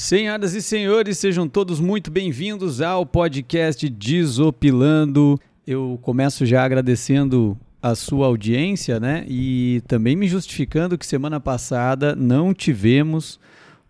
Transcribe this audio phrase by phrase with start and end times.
[0.00, 5.38] Senhoras e senhores, sejam todos muito bem-vindos ao podcast Desopilando.
[5.66, 9.26] Eu começo já agradecendo a sua audiência, né?
[9.28, 13.38] E também me justificando que semana passada não tivemos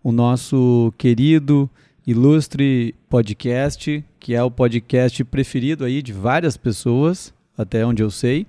[0.03, 1.69] o nosso querido,
[2.05, 8.45] ilustre podcast, que é o podcast preferido aí de várias pessoas, até onde eu sei.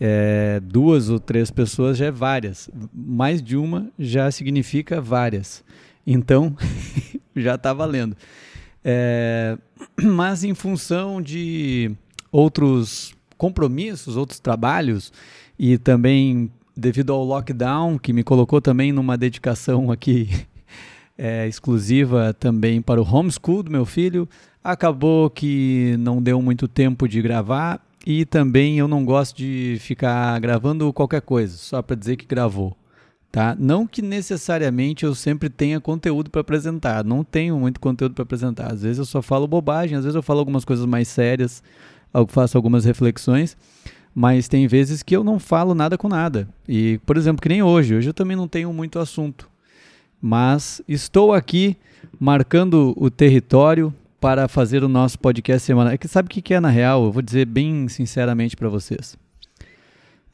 [0.00, 2.70] É, duas ou três pessoas já é várias.
[2.94, 5.64] Mais de uma já significa várias.
[6.06, 6.56] Então,
[7.34, 8.16] já está valendo.
[8.84, 9.58] É,
[10.00, 11.90] mas em função de
[12.30, 15.12] outros compromissos, outros trabalhos
[15.58, 20.28] e também devido ao lockdown que me colocou também numa dedicação aqui
[21.16, 24.28] é, exclusiva também para o homeschool do meu filho,
[24.62, 30.38] acabou que não deu muito tempo de gravar e também eu não gosto de ficar
[30.38, 32.76] gravando qualquer coisa só para dizer que gravou.
[33.36, 33.54] Tá?
[33.58, 38.72] Não que necessariamente eu sempre tenha conteúdo para apresentar, não tenho muito conteúdo para apresentar.
[38.72, 41.62] Às vezes eu só falo bobagem, às vezes eu falo algumas coisas mais sérias,
[42.28, 43.54] faço algumas reflexões,
[44.14, 46.48] mas tem vezes que eu não falo nada com nada.
[46.66, 49.50] E, por exemplo, que nem hoje, hoje eu também não tenho muito assunto.
[50.18, 51.76] Mas estou aqui
[52.18, 55.92] marcando o território para fazer o nosso podcast semanal.
[55.92, 57.04] É que sabe o que é na real?
[57.04, 59.14] Eu vou dizer bem sinceramente para vocês.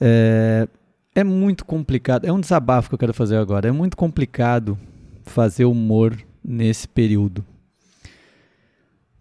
[0.00, 0.69] É,
[1.15, 2.25] é muito complicado.
[2.25, 3.69] É um desabafo que eu quero fazer agora.
[3.69, 4.79] É muito complicado
[5.25, 7.45] fazer humor nesse período.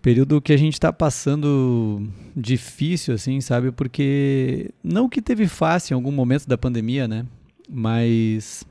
[0.02, 3.72] Período que a gente está passando difícil, assim, sabe?
[3.72, 7.26] Porque não que teve fácil em algum momento da pandemia, né?
[7.70, 8.66] Mas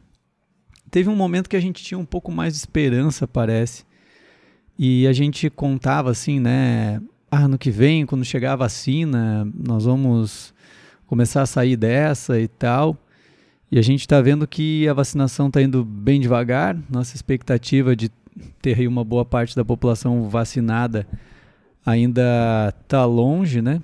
[0.90, 3.84] teve um momento que a gente tinha um pouco mais de esperança, parece.
[4.76, 7.00] E a gente contava assim, né?
[7.30, 10.52] Ah, ano que vem, quando chegar a vacina, nós vamos
[11.06, 12.96] começar a sair dessa e tal.
[13.72, 16.76] E a gente está vendo que a vacinação está indo bem devagar.
[16.90, 18.10] Nossa expectativa de
[18.60, 21.06] ter aí uma boa parte da população vacinada
[21.86, 23.80] ainda está longe, né?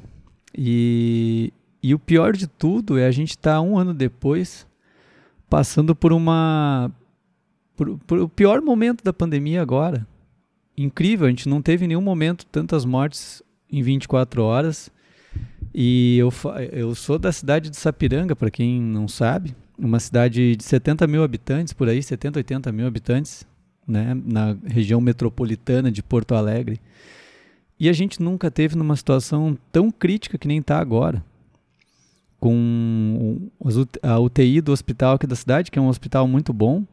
[0.57, 4.67] E, e o pior de tudo é a gente estar tá um ano depois
[5.49, 6.91] passando por uma
[7.77, 10.05] por, por, o pior momento da pandemia agora.
[10.77, 14.91] Incrível, a gente não teve em nenhum momento tantas mortes em 24 horas.
[15.73, 16.33] E eu,
[16.73, 21.23] eu sou da cidade de Sapiranga, para quem não sabe uma cidade de 70 mil
[21.23, 23.47] habitantes, por aí, 70, 80 mil habitantes,
[23.87, 26.81] né, na região metropolitana de Porto Alegre.
[27.79, 31.23] E a gente nunca teve numa situação tão crítica que nem está agora.
[32.41, 33.51] Com
[34.03, 36.85] a UTI do hospital aqui da cidade, que é um hospital muito bom,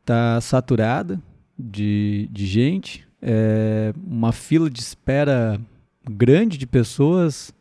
[0.00, 1.20] está saturada
[1.58, 5.60] de, de gente, é uma fila de espera
[6.08, 7.54] grande de pessoas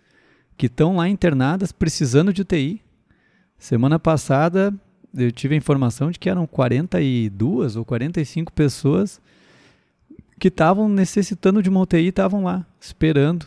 [0.58, 2.82] que estão lá internadas precisando de UTI.
[3.64, 4.74] Semana passada
[5.16, 9.22] eu tive a informação de que eram 42 ou 45 pessoas
[10.38, 13.46] que estavam necessitando de uma UTI estavam lá, esperando.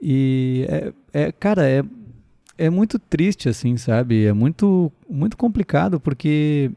[0.00, 1.84] E, é, é, cara, é,
[2.56, 4.24] é muito triste, assim, sabe?
[4.24, 6.70] É muito, muito complicado, porque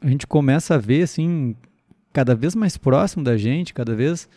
[0.00, 1.56] a gente começa a ver, assim,
[2.12, 4.28] cada vez mais próximo da gente, cada vez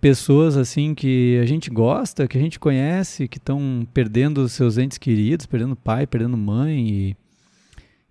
[0.00, 4.96] pessoas assim que a gente gosta, que a gente conhece, que estão perdendo seus entes
[4.96, 7.16] queridos, perdendo pai, perdendo mãe e,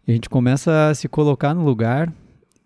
[0.08, 2.14] a gente começa a se colocar no lugar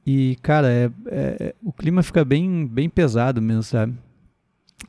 [0.06, 3.96] e cara, é, é, o clima fica bem bem pesado mesmo, sabe?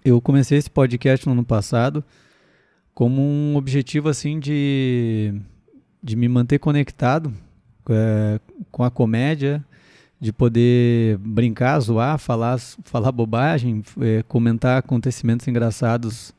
[0.04, 2.02] Eu comecei esse podcast no ano passado
[2.92, 5.32] como um objetivo assim de
[6.02, 7.32] de me manter conectado
[7.88, 8.40] é,
[8.72, 9.64] com a comédia,
[10.20, 16.34] de poder brincar, zoar, falar, falar bobagem, é, comentar acontecimentos engraçados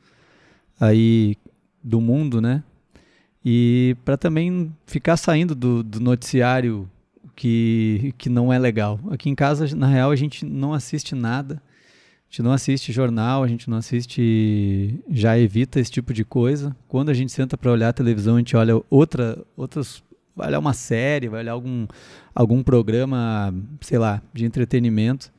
[0.80, 1.36] aí
[1.82, 2.62] do mundo, né?
[3.44, 6.88] E para também ficar saindo do, do, noticiário
[7.34, 9.00] que, que não é legal.
[9.10, 11.54] Aqui em casa, na real, a gente não assiste nada.
[11.54, 16.74] A gente não assiste jornal, a gente não assiste, já evita esse tipo de coisa.
[16.86, 20.04] Quando a gente senta para olhar a televisão, a gente olha outra, outros
[20.34, 21.86] vai olhar uma série, vai olhar algum,
[22.34, 25.32] algum programa, sei lá, de entretenimento.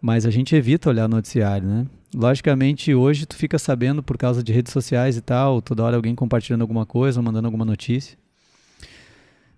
[0.00, 1.86] Mas a gente evita olhar noticiário, né?
[2.14, 6.14] Logicamente, hoje tu fica sabendo por causa de redes sociais e tal, toda hora alguém
[6.14, 8.18] compartilhando alguma coisa, mandando alguma notícia.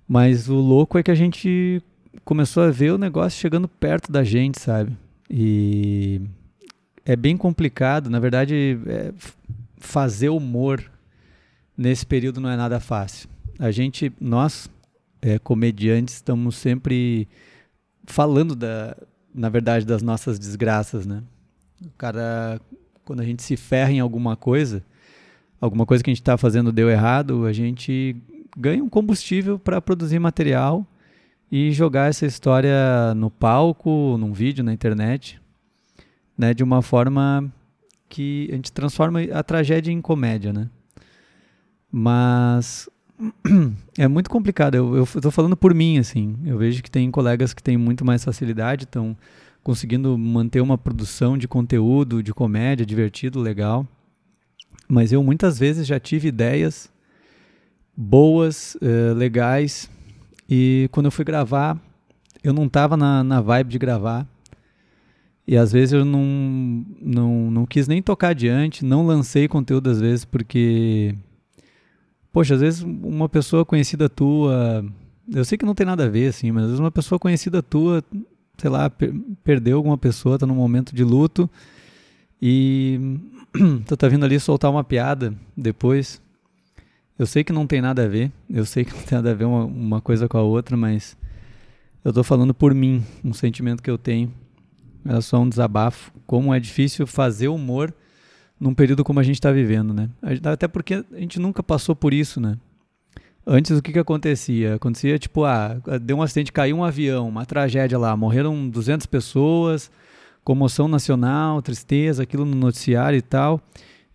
[0.07, 1.81] Mas o louco é que a gente
[2.25, 4.95] começou a ver o negócio chegando perto da gente, sabe?
[5.31, 6.21] E
[7.07, 9.13] é bem complicado, na verdade, é
[9.79, 10.91] fazer humor
[11.77, 13.32] nesse período não é nada fácil
[13.63, 14.69] a gente, nós,
[15.21, 17.29] é, comediantes, estamos sempre
[18.05, 18.97] falando da,
[19.33, 21.23] na verdade, das nossas desgraças, né?
[21.81, 22.61] O cara,
[23.05, 24.83] quando a gente se ferra em alguma coisa,
[25.61, 28.17] alguma coisa que a gente está fazendo deu errado, a gente
[28.59, 30.85] ganha um combustível para produzir material
[31.49, 35.41] e jogar essa história no palco, num vídeo, na internet,
[36.37, 37.49] né, de uma forma
[38.09, 40.69] que a gente transforma a tragédia em comédia, né?
[41.93, 42.89] Mas
[43.99, 44.75] é muito complicado.
[44.75, 46.37] Eu estou falando por mim, assim.
[46.45, 49.17] Eu vejo que tem colegas que têm muito mais facilidade, estão
[49.63, 53.87] conseguindo manter uma produção de conteúdo, de comédia, divertido, legal.
[54.89, 56.91] Mas eu muitas vezes já tive ideias
[57.97, 59.89] boas, uh, legais,
[60.49, 61.81] e quando eu fui gravar,
[62.43, 64.27] eu não estava na, na vibe de gravar.
[65.47, 70.01] E às vezes eu não, não, não quis nem tocar adiante, não lancei conteúdo às
[70.01, 71.15] vezes porque.
[72.33, 74.85] Poxa, às vezes uma pessoa conhecida tua.
[75.33, 77.63] Eu sei que não tem nada a ver, assim, mas às vezes uma pessoa conhecida
[77.63, 78.03] tua,
[78.57, 79.13] sei lá, per
[79.45, 81.49] perdeu alguma pessoa, tá num momento de luto
[82.41, 83.19] e
[83.87, 86.21] tu tá vindo ali soltar uma piada depois.
[87.19, 89.35] Eu sei que não tem nada a ver, eu sei que não tem nada a
[89.35, 91.17] ver uma, uma coisa com a outra, mas
[92.05, 94.33] eu estou falando por mim, um sentimento que eu tenho.
[95.05, 96.13] É só um desabafo.
[96.27, 97.95] Como é difícil fazer humor
[98.63, 100.09] num período como a gente está vivendo, né?
[100.45, 102.57] Até porque a gente nunca passou por isso, né?
[103.45, 104.77] Antes o que, que acontecia?
[104.77, 109.91] Acontecia tipo, ah, deu um acidente, caiu um avião, uma tragédia lá, morreram 200 pessoas,
[110.45, 113.61] comoção nacional, tristeza, aquilo no noticiário e tal.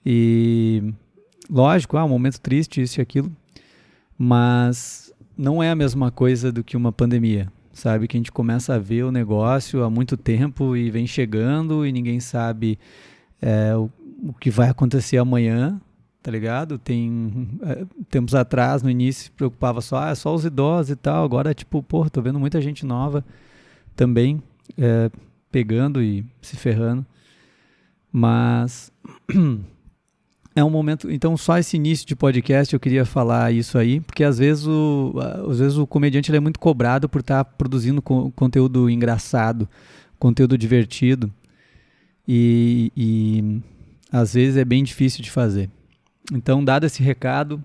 [0.05, 0.93] E
[1.49, 3.29] lógico, ah, um momento triste, isso e aquilo,
[4.17, 8.07] mas não é a mesma coisa do que uma pandemia, sabe?
[8.07, 11.91] Que a gente começa a ver o negócio há muito tempo e vem chegando e
[11.91, 12.79] ninguém sabe
[13.41, 13.73] é,
[14.23, 15.79] o, que vai acontecer amanhã,
[16.21, 16.77] tá ligado?
[16.77, 21.23] Tem é, tempos atrás, no início, se preocupava só, ah, só os idosos e tal,
[21.23, 23.23] agora, tipo, pô, tô vendo muita gente nova
[23.95, 24.41] também
[24.77, 25.09] é,
[25.51, 27.05] pegando e se ferrando,
[28.11, 28.91] mas
[30.55, 31.09] é um momento.
[31.11, 35.13] Então, só esse início de podcast eu queria falar isso aí, porque às vezes o,
[35.49, 39.67] às vezes o comediante ele é muito cobrado por estar tá produzindo co conteúdo engraçado,
[40.19, 41.31] conteúdo divertido.
[42.27, 43.61] E, e
[44.11, 45.69] às vezes é bem difícil de fazer.
[46.31, 47.63] Então, dado esse recado,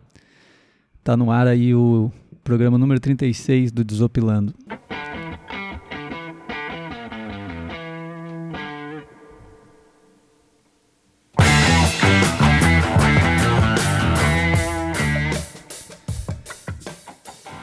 [1.02, 2.10] tá no ar aí o
[2.44, 4.54] programa número 36 do Desopilando.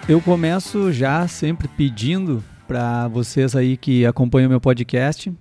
[0.08, 5.32] Eu começo já sempre pedindo para vocês aí que acompanham meu podcast,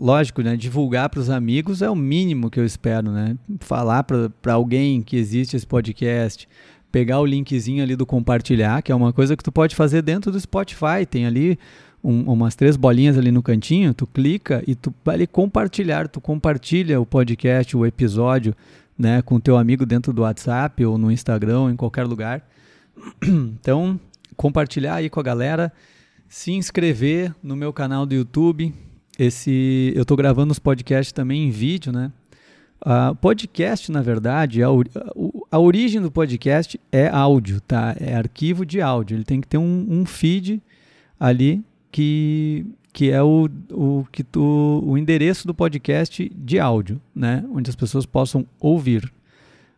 [0.00, 3.36] lógico, né, divulgar para os amigos é o mínimo que eu espero, né?
[3.60, 6.48] Falar para alguém que existe esse podcast,
[6.90, 10.32] pegar o linkzinho ali do compartilhar, que é uma coisa que tu pode fazer dentro
[10.32, 11.58] do Spotify, tem ali
[12.02, 16.20] um, umas três bolinhas ali no cantinho, tu clica e tu vai ali compartilhar, tu
[16.20, 18.54] compartilha o podcast, o episódio,
[18.98, 22.42] né, com teu amigo dentro do WhatsApp ou no Instagram, em qualquer lugar.
[23.60, 24.00] Então,
[24.36, 25.72] compartilhar aí com a galera,
[26.28, 28.74] se inscrever no meu canal do YouTube.
[29.20, 32.10] Esse, eu estou gravando os podcasts também em vídeo, né?
[32.80, 34.68] Uh, podcast, na verdade, a,
[35.50, 37.94] a, origem do podcast é áudio, tá?
[38.00, 39.18] É arquivo de áudio.
[39.18, 40.62] Ele tem que ter um, um feed
[41.20, 41.62] ali
[41.92, 42.64] que,
[42.94, 47.44] que é o, o, que tu, o endereço do podcast de áudio, né?
[47.52, 49.12] Onde as pessoas possam ouvir.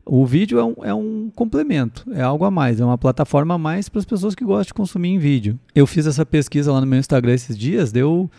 [0.06, 3.58] O vídeo é um, é um complemento, é algo a mais, é uma plataforma a
[3.58, 5.58] mais para as pessoas que gostam de consumir em vídeo.
[5.74, 8.30] Eu fiz essa pesquisa lá no meu Instagram esses dias, deu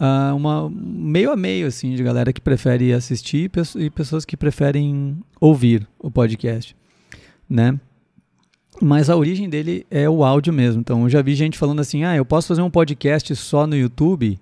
[0.00, 5.18] uh, uma meio a meio assim de galera que prefere assistir e pessoas que preferem
[5.40, 6.76] ouvir o podcast,
[7.48, 7.78] né?
[8.80, 10.80] Mas a origem dele é o áudio mesmo.
[10.80, 13.76] Então eu já vi gente falando assim: "Ah, eu posso fazer um podcast só no
[13.76, 14.38] YouTube?"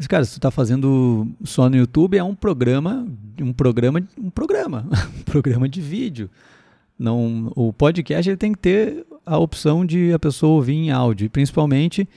[0.00, 3.06] Mas, cara, se tu tá fazendo só no YouTube, é um programa,
[3.38, 4.88] um programa, um programa,
[5.20, 6.30] um programa de vídeo.
[6.98, 11.28] Não, o podcast ele tem que ter a opção de a pessoa ouvir em áudio,
[11.28, 12.08] principalmente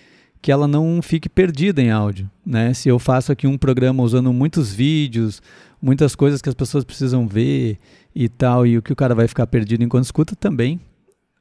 [0.43, 2.73] que ela não fique perdida em áudio, né?
[2.73, 5.41] Se eu faço aqui um programa usando muitos vídeos,
[5.81, 7.79] muitas coisas que as pessoas precisam ver
[8.13, 10.81] e tal, e o que o cara vai ficar perdido enquanto escuta também,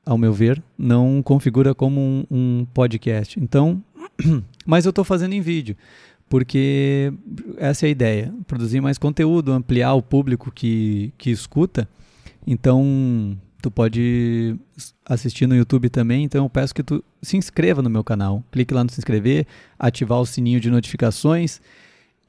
[0.06, 3.40] ao meu ver, não configura como um, um podcast.
[3.40, 3.82] Então,
[4.64, 5.76] mas eu estou fazendo em vídeo
[6.28, 7.12] porque
[7.56, 11.88] essa é a ideia, produzir mais conteúdo, ampliar o público que, que escuta.
[12.46, 14.56] Então, tu pode
[15.06, 18.42] assistir no YouTube também, então eu peço que tu se inscreva no meu canal.
[18.50, 19.46] Clique lá no se inscrever,
[19.78, 21.60] ativar o sininho de notificações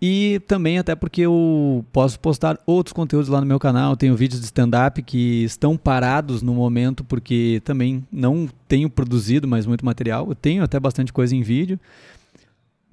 [0.06, 3.96] e também até porque eu posso postar outros conteúdos lá no meu canal.
[3.96, 9.66] Tenho vídeos de stand-up que estão parados no momento porque também não tenho produzido mais
[9.66, 10.28] muito material.
[10.28, 11.80] Eu tenho até bastante coisa em vídeo,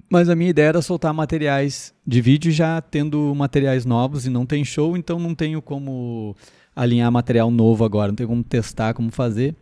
[0.09, 4.45] mas a minha ideia era soltar materiais de vídeo já tendo materiais novos e não
[4.45, 6.35] tem show, então não tenho como
[6.75, 9.55] alinhar material novo agora, não tenho como testar, como fazer.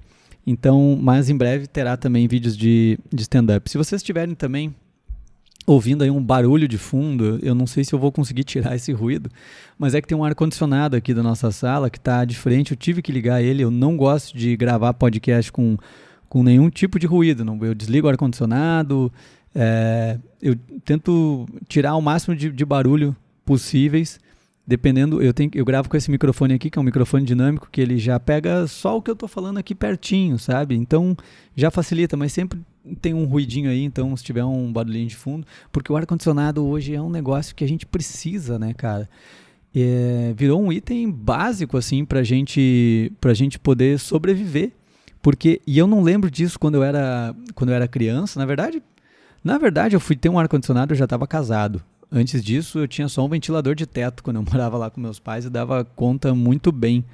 [0.45, 3.69] Então, mas em breve terá também vídeos de, de stand-up.
[3.69, 4.73] Se vocês tiverem também
[5.65, 8.91] ouvindo aí um barulho de fundo, eu não sei se eu vou conseguir tirar esse
[8.91, 9.29] ruído,
[9.77, 12.77] mas é que tem um ar-condicionado aqui da nossa sala que está de frente, eu
[12.77, 15.77] tive que ligar ele, eu não gosto de gravar podcast com,
[16.27, 19.11] com nenhum tipo de ruído, não, eu desligo o ar-condicionado,
[19.53, 24.19] é, eu tento tirar o máximo de, de barulho possíveis,
[24.69, 27.81] dependendo, eu, tenho, eu gravo com esse microfone aqui, que é um microfone dinâmico, que
[27.81, 30.75] ele já pega só o que eu estou falando aqui pertinho, sabe?
[30.75, 31.17] Então
[31.55, 32.61] já facilita, mas sempre
[33.01, 36.93] tem um ruidinho aí, então se tiver um barulhinho de fundo, porque o ar-condicionado hoje
[36.93, 39.09] é um negócio que a gente precisa, né, cara?
[39.75, 44.71] É, virou um item básico, assim, pra gente, pra gente poder sobreviver.
[45.19, 48.81] Porque, e eu não lembro disso quando eu era, quando eu era criança, na verdade,
[49.43, 51.83] na verdade eu fui ter um ar-condicionado, eu já estava casado.
[52.11, 55.19] Antes disso, eu tinha só um ventilador de teto quando eu morava lá com meus
[55.19, 57.05] pais e dava conta muito bem.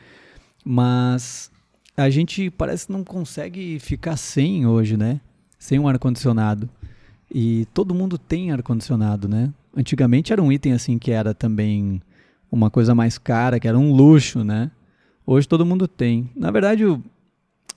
[0.63, 1.51] Mas
[1.97, 5.19] a gente parece que não consegue ficar sem hoje, né?
[5.59, 6.69] Sem um ar-condicionado.
[7.29, 9.51] E todo mundo tem ar-condicionado, né?
[9.75, 12.01] Antigamente era um item assim que era também
[12.51, 14.71] uma coisa mais cara, que era um luxo, né?
[15.25, 16.29] Hoje todo mundo tem.
[16.35, 17.03] Na verdade, o,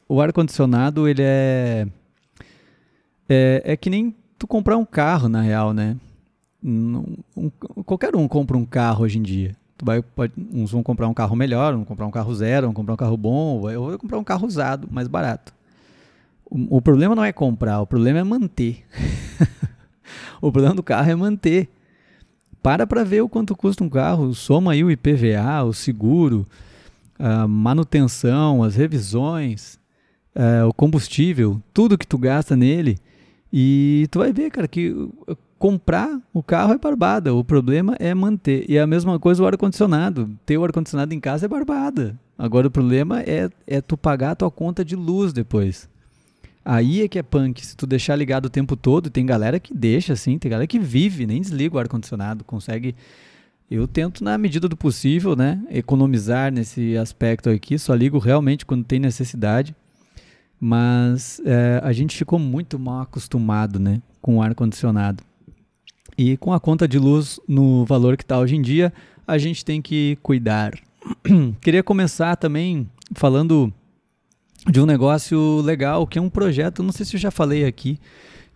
[0.09, 1.87] o ar-condicionado, ele é,
[3.29, 3.63] é.
[3.65, 5.97] É que nem tu comprar um carro, na real, né?
[6.65, 7.17] Um,
[7.85, 9.57] qualquer um compra um carro hoje em dia.
[9.77, 12.75] Tu vai, pode, uns vão comprar um carro melhor, vão comprar um carro zero, vão
[12.75, 15.55] comprar um carro bom, eu vou comprar um carro usado, mais barato.
[16.45, 18.85] O, o problema não é comprar, o problema é manter.
[20.43, 21.69] o problema do carro é manter.
[22.61, 26.45] Para para ver o quanto custa um carro, soma aí o IPVA, o seguro,
[27.17, 29.79] a manutenção, as revisões,
[30.35, 32.99] uh, o combustível, tudo que tu gasta nele.
[33.53, 34.95] E tu vai ver, cara, que
[35.59, 38.65] comprar o carro é barbada, o problema é manter.
[38.69, 40.31] E a mesma coisa o ar-condicionado.
[40.47, 42.19] Ter o ar-condicionado em casa é barbada.
[42.39, 45.89] Agora o problema é, é tu pagar a tua conta de luz depois.
[46.65, 47.65] Aí é que é punk.
[47.65, 50.79] Se tu deixar ligado o tempo todo, tem galera que deixa assim, tem galera que
[50.79, 52.95] vive, nem desliga o ar-condicionado, consegue.
[53.71, 58.85] Eu tento, na medida do possível, né, economizar nesse aspecto aqui, só ligo realmente quando
[58.85, 59.75] tem necessidade.
[60.61, 65.23] Mas é, a gente ficou muito mal acostumado né, com o ar-condicionado.
[66.19, 68.93] E com a conta de luz no valor que está hoje em dia,
[69.25, 70.73] a gente tem que cuidar.
[71.63, 73.73] Queria começar também falando
[74.69, 78.01] de um negócio legal, que é um projeto, não sei se eu já falei aqui,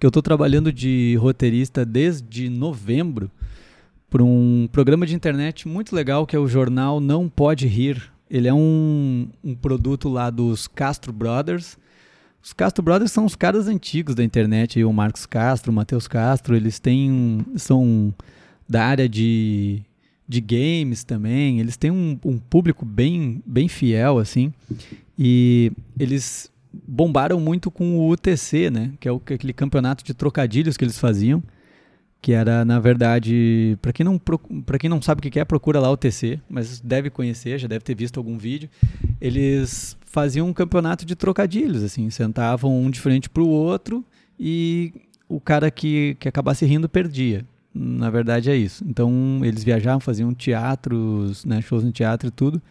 [0.01, 3.31] que eu estou trabalhando de roteirista desde novembro
[4.11, 8.13] para um programa de internet muito legal que é o jornal Não Pode Rir.
[8.29, 11.79] Ele é um, um produto lá dos Castro Brothers,
[12.43, 16.57] os Castro Brothers são os caras antigos da internet, o Marcos Castro, o Matheus Castro,
[16.57, 18.13] eles têm são
[18.69, 19.83] da área de,
[20.27, 24.53] de games também, eles têm um, um público bem, bem fiel, assim,
[25.19, 30.77] e eles bombaram muito com o UTC, né, que é o, aquele campeonato de trocadilhos
[30.77, 31.43] que eles faziam,
[32.23, 34.21] que era, na verdade, para quem, não,
[34.79, 37.85] quem não sabe o que é, procura lá o UTC, mas deve conhecer, já deve
[37.85, 38.71] ter visto algum vídeo,
[39.21, 44.05] eles faziam um campeonato de trocadilhos, assim, sentavam um de frente para o outro
[44.39, 44.95] e
[45.29, 47.45] o cara que, que acabasse rindo perdia.
[47.75, 48.85] Na verdade é isso.
[48.87, 52.63] Então eles viajavam, faziam teatros, né, shows no teatro e tudo.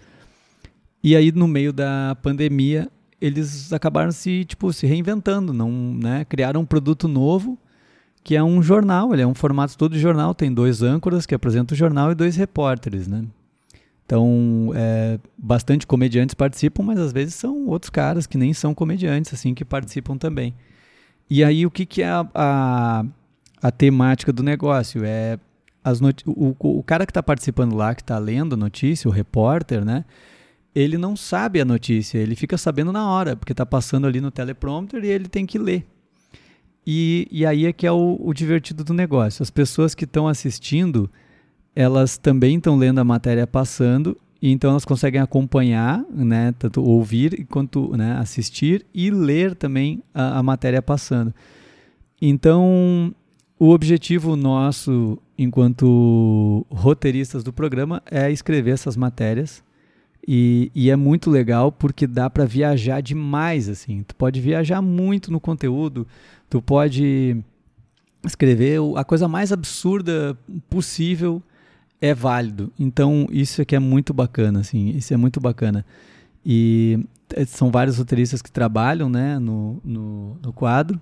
[1.04, 2.88] E aí no meio da pandemia
[3.20, 7.60] eles acabaram se tipo se reinventando, não, né, criaram um produto novo
[8.24, 11.34] que é um jornal, ele é um formato todo de jornal, tem dois âncoras que
[11.34, 13.24] apresentam o jornal e dois repórteres, né?
[14.06, 19.34] Então, é, bastante comediantes participam, mas às vezes são outros caras que nem são comediantes,
[19.34, 20.54] assim, que participam também.
[21.30, 23.06] E aí, o que, que é a, a,
[23.62, 25.04] a temática do negócio?
[25.06, 25.40] É
[25.84, 29.84] as o, o cara que está participando lá, que está lendo a notícia, o repórter,
[29.84, 30.06] né?
[30.76, 34.30] Ele não sabe a notícia, ele fica sabendo na hora, porque está passando ali no
[34.30, 35.86] teleprompter e ele tem que ler.
[36.86, 39.44] E, e aí é que é o, o divertido do negócio.
[39.44, 41.10] As pessoas que estão assistindo
[41.76, 47.46] elas também estão lendo a matéria passando e então elas conseguem acompanhar, né, tanto ouvir
[47.46, 51.34] quanto né, assistir e ler também a, a matéria passando.
[52.20, 53.14] Então,
[53.60, 59.64] o objetivo nosso, enquanto roteiristas do programa, é escrever essas matérias
[60.28, 64.04] e, e é muito legal porque dá para viajar demais, assim.
[64.04, 66.08] Tu pode viajar muito no conteúdo,
[66.50, 67.38] tu pode
[68.26, 70.38] escrever a coisa mais absurda
[70.70, 71.42] possível
[72.00, 72.72] é válido.
[72.80, 75.86] Então, isso é que é muito bacana, assim, isso é muito bacana.
[76.44, 77.00] E
[77.36, 81.00] eh, são vários roteiristas que trabalham, né, no, no, no quadro.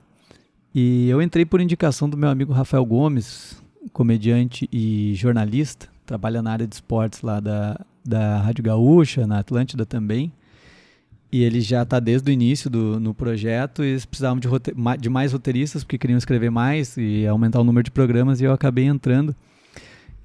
[0.76, 3.62] E eu entrei por indicação do meu amigo Rafael Gomes,
[3.94, 9.86] comediante e jornalista, trabalha na área de esportes lá da, da Rádio Gaúcha, na Atlântida
[9.86, 10.32] também.
[11.32, 14.50] E ele já está desde o início do no projeto e eles precisavam de,
[15.00, 18.52] de mais roteiristas porque queriam escrever mais e aumentar o número de programas e eu
[18.52, 19.36] acabei entrando.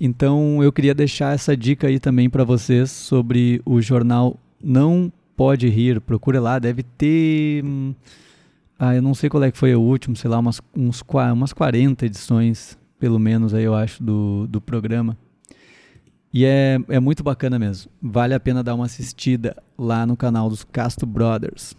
[0.01, 5.69] Então eu queria deixar essa dica aí também para vocês sobre o jornal Não Pode
[5.69, 6.01] Rir.
[6.01, 7.63] Procure lá, deve ter.
[7.65, 7.95] Hum,
[8.79, 11.53] ah, eu não sei qual é que foi o último, sei lá, umas, uns, umas
[11.53, 15.17] 40 edições, pelo menos, aí eu acho, do, do programa.
[16.35, 17.93] E é, é muito bacana mesmo.
[18.03, 21.77] Vale a pena dar uma assistida lá no canal dos Castro Brothers.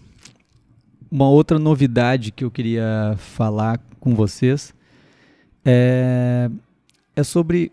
[1.12, 4.74] Uma outra novidade que eu queria falar com vocês
[5.66, 6.50] é,
[7.18, 7.70] é sobre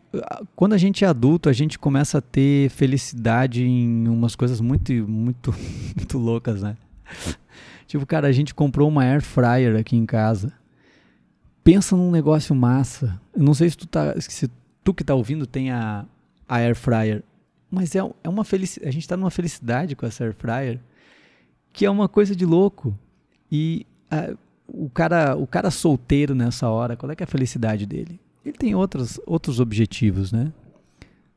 [0.57, 4.93] quando a gente é adulto, a gente começa a ter felicidade em umas coisas muito,
[4.93, 5.55] muito,
[5.95, 6.77] muito loucas, né?
[7.87, 10.53] Tipo, cara, a gente comprou uma air fryer aqui em casa.
[11.63, 13.21] Pensa num negócio massa.
[13.37, 14.51] Eu não sei se tu, tá, se
[14.83, 16.07] tu que tá ouvindo tem a,
[16.53, 17.23] a air fryer,
[17.71, 18.89] mas é, é uma felicidade.
[18.89, 20.79] A gente tá numa felicidade com essa air fryer
[21.73, 22.95] que é uma coisa de louco.
[23.51, 24.35] E a,
[24.69, 28.21] o cara, o cara solteiro nessa hora, qual é que é a felicidade dele?
[28.45, 30.53] Ele tem outros, outros objetivos, né?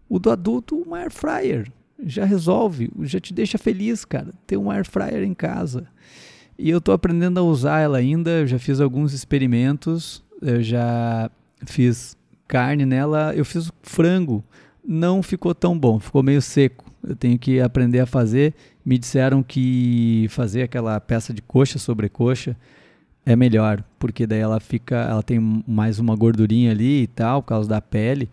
[0.10, 1.72] O do adulto, uma air fryer
[2.04, 5.88] já resolve, já te deixa feliz, cara, ter uma air fryer em casa.
[6.60, 11.32] E eu estou aprendendo a usar ela ainda, eu já fiz alguns experimentos, eu já
[11.66, 12.18] fiz
[12.50, 14.44] carne nela, eu fiz frango,
[14.88, 16.86] não ficou tão bom, ficou meio seco.
[17.04, 18.54] Eu tenho que aprender a fazer.
[18.86, 22.56] Me disseram que fazer aquela peça de coxa sobre coxa
[23.26, 27.50] é melhor, porque daí ela fica, ela tem mais uma gordurinha ali e tal, por
[27.50, 28.30] causa da pele,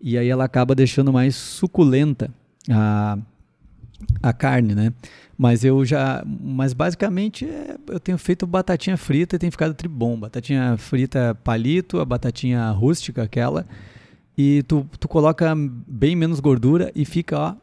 [0.00, 2.30] e aí ela acaba deixando mais suculenta
[2.70, 3.18] a,
[4.22, 4.92] a carne, né?
[5.38, 10.20] Mas eu já, mas basicamente é, eu tenho feito batatinha frita e tem ficado tribom,
[10.20, 13.66] batatinha frita palito, a batatinha rústica aquela,
[14.36, 15.54] e tu, tu coloca
[15.86, 17.54] bem menos gordura e fica ó,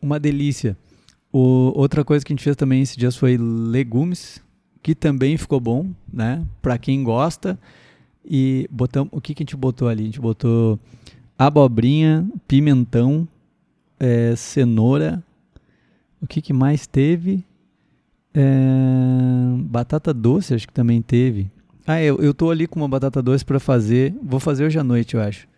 [0.00, 0.76] uma delícia.
[1.32, 4.42] O, outra coisa que a gente fez também esses dias foi legumes,
[4.82, 6.44] que também ficou bom, né?
[6.60, 7.58] Para quem gosta.
[8.24, 10.02] E botamos, o que, que a gente botou ali?
[10.02, 10.78] A gente botou
[11.38, 13.26] abobrinha, pimentão,
[13.98, 15.22] é, cenoura.
[16.20, 17.44] O que, que mais teve?
[18.34, 18.40] É,
[19.64, 21.50] batata doce, acho que também teve.
[21.86, 24.14] Ah, eu, eu tô ali com uma batata doce para fazer.
[24.22, 25.49] Vou fazer hoje à noite, eu acho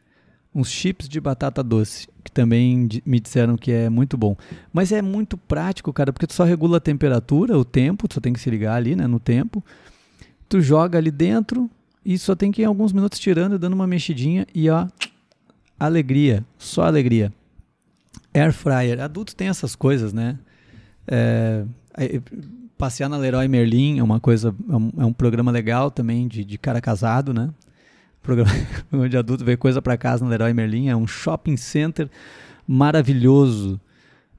[0.55, 4.37] uns chips de batata doce, que também me disseram que é muito bom.
[4.73, 8.21] Mas é muito prático, cara, porque tu só regula a temperatura, o tempo, tu só
[8.21, 9.65] tem que se ligar ali, né, no tempo.
[10.49, 11.71] Tu joga ali dentro
[12.05, 14.87] e só tem que ir alguns minutos tirando e dando uma mexidinha e ó,
[15.79, 17.33] alegria, só alegria.
[18.35, 20.39] Air fryer, adulto tem essas coisas, né?
[21.07, 21.65] É,
[22.77, 26.45] passear na Leroy Merlin é uma coisa, é um, é um programa legal também de,
[26.45, 27.51] de cara casado, né?
[28.23, 28.53] Programa
[29.09, 30.89] de adulto ver coisa para casa no Leroy Merlin.
[30.89, 32.09] É um shopping center
[32.67, 33.81] maravilhoso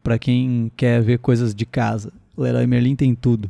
[0.03, 2.11] para quem quer ver coisas de casa.
[2.35, 3.49] O Leroy Merlin tem tudo.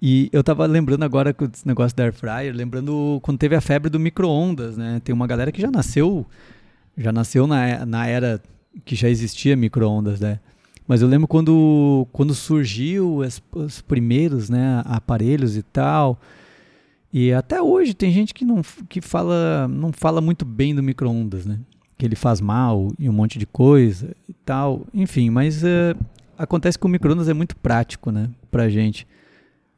[0.00, 3.60] E eu tava lembrando agora com esse negócio da air fryer, lembrando quando teve a
[3.60, 5.00] febre do micro-ondas, né?
[5.02, 6.24] Tem uma galera que já nasceu,
[6.96, 8.40] já nasceu na, na era
[8.84, 10.38] que já existia micro-ondas, né?
[10.86, 16.18] Mas eu lembro quando, quando surgiu os, os primeiros né, aparelhos e tal,
[17.12, 21.46] e até hoje tem gente que não que fala não fala muito bem do micro-ondas,
[21.46, 21.58] né?
[21.96, 24.86] Que ele faz mal e um monte de coisa e tal.
[24.92, 25.96] Enfim, mas uh,
[26.36, 28.28] acontece que o micro-ondas é muito prático, né?
[28.50, 29.06] Pra gente.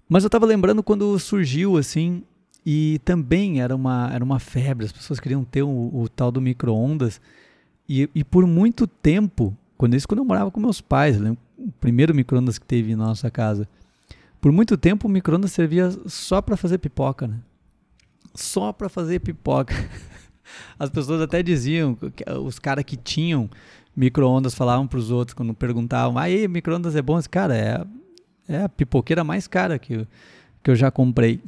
[0.08, 2.22] Mas eu tava lembrando quando surgiu assim
[2.66, 6.40] e também era uma, era uma febre, as pessoas queriam ter o, o tal do
[6.40, 7.20] micro-ondas.
[7.88, 11.36] E, e por muito tempo, quando isso quando eu morava com meus pais, o
[11.80, 13.68] primeiro micro-ondas que teve na nossa casa
[14.40, 17.38] por muito tempo o micro-ondas servia só para fazer pipoca, né?
[18.34, 19.74] Só para fazer pipoca.
[20.78, 21.96] As pessoas até diziam,
[22.42, 23.48] os caras que tinham
[23.94, 27.18] micro-ondas falavam para os outros quando perguntavam: aí, micro-ondas é bom?
[27.18, 27.84] Esse cara é,
[28.48, 30.06] é a pipoqueira mais cara que
[30.62, 31.40] que eu já comprei.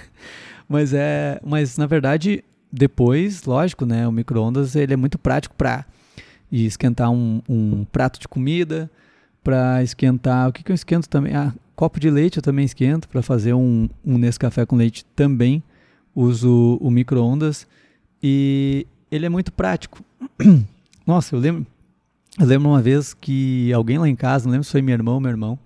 [0.68, 4.06] mas é, mas na verdade, depois, lógico, né?
[4.06, 5.84] O micro-ondas ele é muito prático para
[6.50, 8.90] esquentar um, um prato de comida,
[9.42, 10.48] para esquentar.
[10.48, 11.34] O que, que eu esquento também?
[11.34, 15.62] Ah, Copo de leite eu também esquento para fazer um, um Nescafé com leite também.
[16.14, 17.66] Uso o micro-ondas
[18.22, 20.04] e ele é muito prático.
[21.06, 21.66] Nossa, eu lembro,
[22.38, 25.14] eu lembro uma vez que alguém lá em casa, não lembro se foi meu irmão
[25.14, 25.58] ou meu irmão,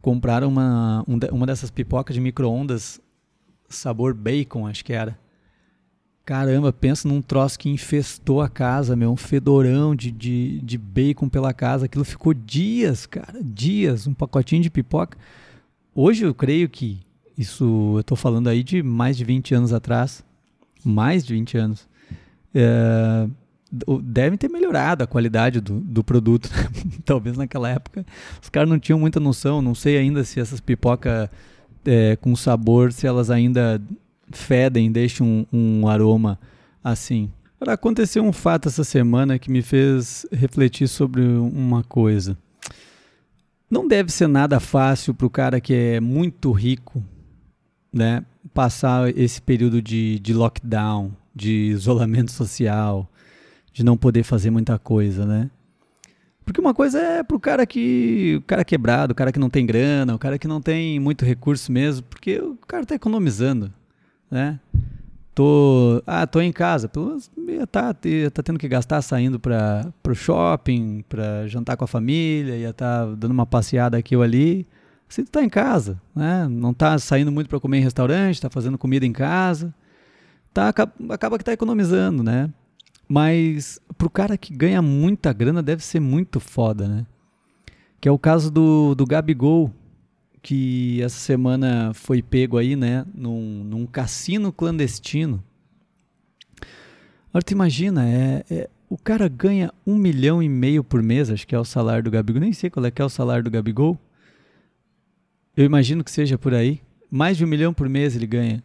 [0.00, 2.98] compraram uma, uma dessas pipocas de micro-ondas
[3.68, 5.14] sabor bacon, acho que era.
[6.24, 11.28] Caramba, pensa num troço que infestou a casa, meu, um fedorão de, de, de bacon
[11.28, 11.84] pela casa.
[11.84, 15.18] Aquilo ficou dias, cara, dias, um pacotinho de pipoca.
[15.94, 17.00] Hoje eu creio que
[17.36, 20.24] isso, eu estou falando aí de mais de 20 anos atrás,
[20.82, 21.88] mais de 20 anos.
[22.54, 23.28] É,
[24.02, 26.48] devem ter melhorado a qualidade do, do produto.
[27.04, 28.06] Talvez naquela época
[28.40, 29.60] os caras não tinham muita noção.
[29.60, 31.30] Não sei ainda se essas pipoca
[31.84, 33.78] é, com sabor, se elas ainda
[34.30, 36.38] fedem, deixam um, um aroma
[36.82, 37.30] assim.
[37.60, 42.36] Aconteceu um fato essa semana que me fez refletir sobre uma coisa.
[43.70, 47.02] Não deve ser nada fácil para o cara que é muito rico,
[47.92, 53.10] né, passar esse período de, de lockdown, de isolamento social,
[53.72, 55.50] de não poder fazer muita coisa, né?
[56.44, 58.36] Porque uma coisa é pro cara que.
[58.38, 61.24] O cara quebrado, o cara que não tem grana, o cara que não tem muito
[61.24, 63.72] recurso mesmo, porque o cara tá economizando,
[64.34, 64.58] né?
[65.32, 66.88] Tô, ah, tô em casa,
[67.70, 72.72] tá, tá tendo que gastar saindo para o shopping, para jantar com a família, ia
[72.72, 74.66] tá dando uma passeada aqui ou ali.
[75.08, 76.48] Você tá em casa, né?
[76.48, 79.72] Não tá saindo muito para comer em restaurante, tá fazendo comida em casa.
[80.52, 82.50] Tá, acaba que tá economizando, né?
[83.08, 87.06] Mas pro cara que ganha muita grana deve ser muito foda, né?
[88.00, 89.72] Que é o caso do, do Gabigol,
[90.44, 95.42] que essa semana foi pego aí, né, num, num cassino clandestino.
[97.30, 101.46] Agora tu imagina, é, é, o cara ganha um milhão e meio por mês, acho
[101.46, 103.50] que é o salário do Gabigol, nem sei qual é que é o salário do
[103.50, 103.98] Gabigol.
[105.56, 106.82] Eu imagino que seja por aí.
[107.10, 108.62] Mais de um milhão por mês ele ganha.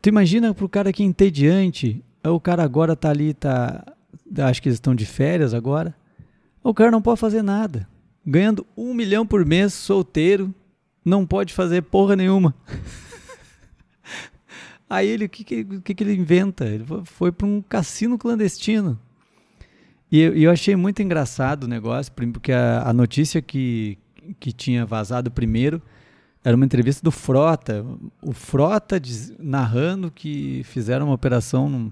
[0.00, 3.84] Tu imagina pro cara que é entediante, o cara agora tá ali, tá.
[4.38, 5.92] Acho que eles estão de férias agora.
[6.62, 7.90] O cara não pode fazer nada
[8.24, 10.54] ganhando um milhão por mês, solteiro,
[11.04, 12.54] não pode fazer porra nenhuma.
[14.88, 16.66] Aí ele, o que, que, que, ele inventa?
[16.66, 19.00] Ele foi para um cassino clandestino.
[20.10, 23.96] E eu, eu, achei muito engraçado o negócio, porque a, a notícia que,
[24.38, 25.80] que tinha vazado primeiro
[26.44, 27.82] era uma entrevista do Frota.
[28.20, 31.90] O Frota diz, narrando que fizeram uma operação num,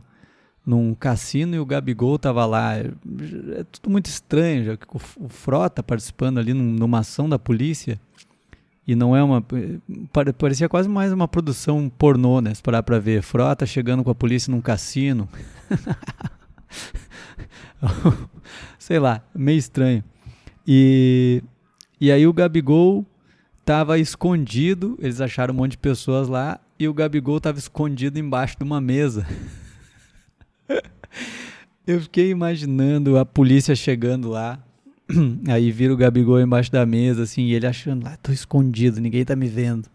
[0.65, 2.77] num cassino e o Gabigol tava lá.
[2.77, 2.85] É,
[3.71, 8.01] tudo muito estranho, já que o, Frota participando ali numa ação da polícia.
[8.87, 9.45] E não é uma.
[10.37, 12.53] Parecia quase mais uma produção pornô, né?
[12.55, 13.23] Se parar pra ver.
[13.23, 15.29] Frota chegando com a polícia num cassino.
[18.79, 20.03] Sei lá, meio estranho.
[20.67, 21.43] E,
[22.01, 23.07] e aí o Gabigol
[23.65, 24.99] tava escondido.
[25.01, 26.59] Eles acharam um monte de pessoas lá.
[26.79, 29.27] E o Gabigol tava escondido embaixo de uma mesa.
[31.87, 34.59] Eu fiquei imaginando a polícia chegando lá.
[35.49, 39.25] Aí vira o Gabigol embaixo da mesa, assim, e ele achando lá, tô escondido, ninguém
[39.25, 39.89] tá me vendo.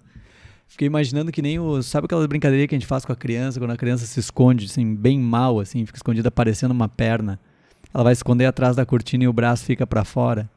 [0.68, 1.82] Fiquei imaginando que nem o.
[1.82, 4.66] Sabe aquela brincadeira que a gente faz com a criança, quando a criança se esconde,
[4.66, 7.40] assim, bem mal, assim, fica escondida parecendo uma perna.
[7.94, 10.50] Ela vai esconder atrás da cortina e o braço fica para fora.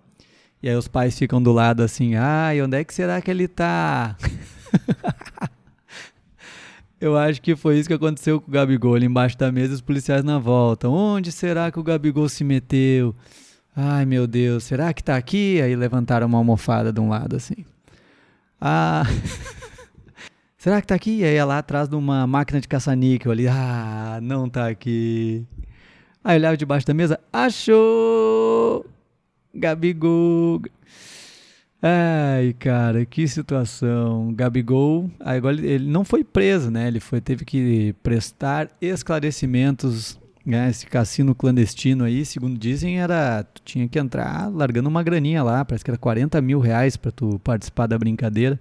[0.61, 3.47] E aí os pais ficam do lado assim, ai, onde é que será que ele
[3.47, 4.17] tá?
[7.01, 9.81] Eu acho que foi isso que aconteceu com o Gabigol ali embaixo da mesa os
[9.81, 10.89] policiais na volta.
[10.89, 13.15] Onde será que o Gabigol se meteu?
[13.77, 15.61] Ai meu Deus, será que tá aqui?
[15.63, 17.65] Aí levantaram uma almofada de um lado assim.
[18.61, 19.05] Ah.
[20.59, 21.23] será que tá aqui?
[21.23, 23.47] Aí lá atrás de uma máquina de caça-níquel ali.
[23.47, 25.47] Ah, não tá aqui.
[26.25, 27.21] Aí olhava debaixo da mesa.
[27.33, 28.85] Achou!
[29.55, 30.63] Gabigol.
[31.81, 34.33] Ai, cara, que situação.
[34.35, 36.89] Gabigol, agora ele não foi preso, né?
[36.89, 40.19] Ele foi, teve que prestar esclarecimentos.
[40.45, 40.71] Né?
[40.71, 43.45] Esse cassino clandestino aí, segundo dizem, era.
[43.45, 47.13] Tu tinha que entrar largando uma graninha lá, parece que era 40 mil reais para
[47.13, 48.59] tu participar da brincadeira.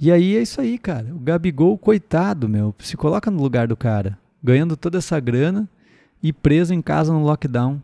[0.00, 1.14] E aí é isso aí, cara.
[1.14, 5.68] O Gabigol, coitado, meu, se coloca no lugar do cara, ganhando toda essa grana
[6.22, 7.80] e preso em casa no lockdown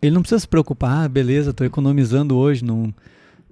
[0.00, 2.94] ele não precisa se preocupar, ah, beleza, estou economizando hoje, não,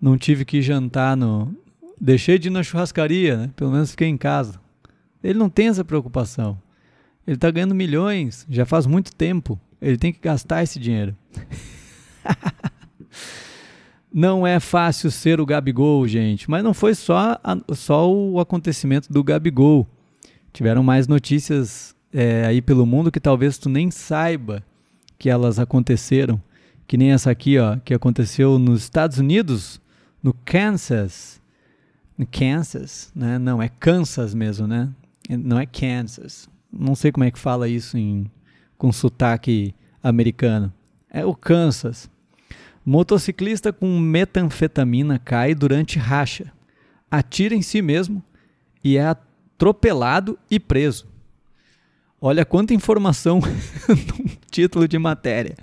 [0.01, 1.55] não tive que jantar no.
[2.01, 3.51] Deixei de ir na churrascaria, né?
[3.57, 4.61] Pelo menos fiquei em casa.
[5.25, 6.61] Ele não tem essa preocupação.
[7.27, 9.59] Ele está ganhando milhões, já faz muito tempo.
[9.81, 11.17] Ele tem que gastar esse dinheiro.
[14.13, 16.49] não é fácil ser o Gabigol, gente.
[16.49, 19.87] Mas não foi só, a, só o acontecimento do Gabigol.
[20.53, 24.63] Tiveram mais notícias é, aí pelo mundo que talvez tu nem saiba
[25.19, 26.41] que elas aconteceram,
[26.87, 29.81] que nem essa aqui, ó, que aconteceu nos Estados Unidos,
[30.23, 31.41] no Kansas.
[32.17, 33.39] No Kansas, né?
[33.39, 34.89] Não, é Kansas mesmo, né?
[35.29, 36.49] Não é Kansas.
[36.73, 38.31] Não sei como é que fala isso em,
[38.79, 40.73] com sotaque americano.
[41.11, 42.11] É o Kansas.
[42.85, 46.53] Motociclista com metanfetamina cai durante racha,
[47.11, 48.23] atira em si mesmo
[48.83, 51.09] e é atropelado e preso.
[52.27, 53.39] Olha quanta informação
[53.89, 55.55] no título de matéria.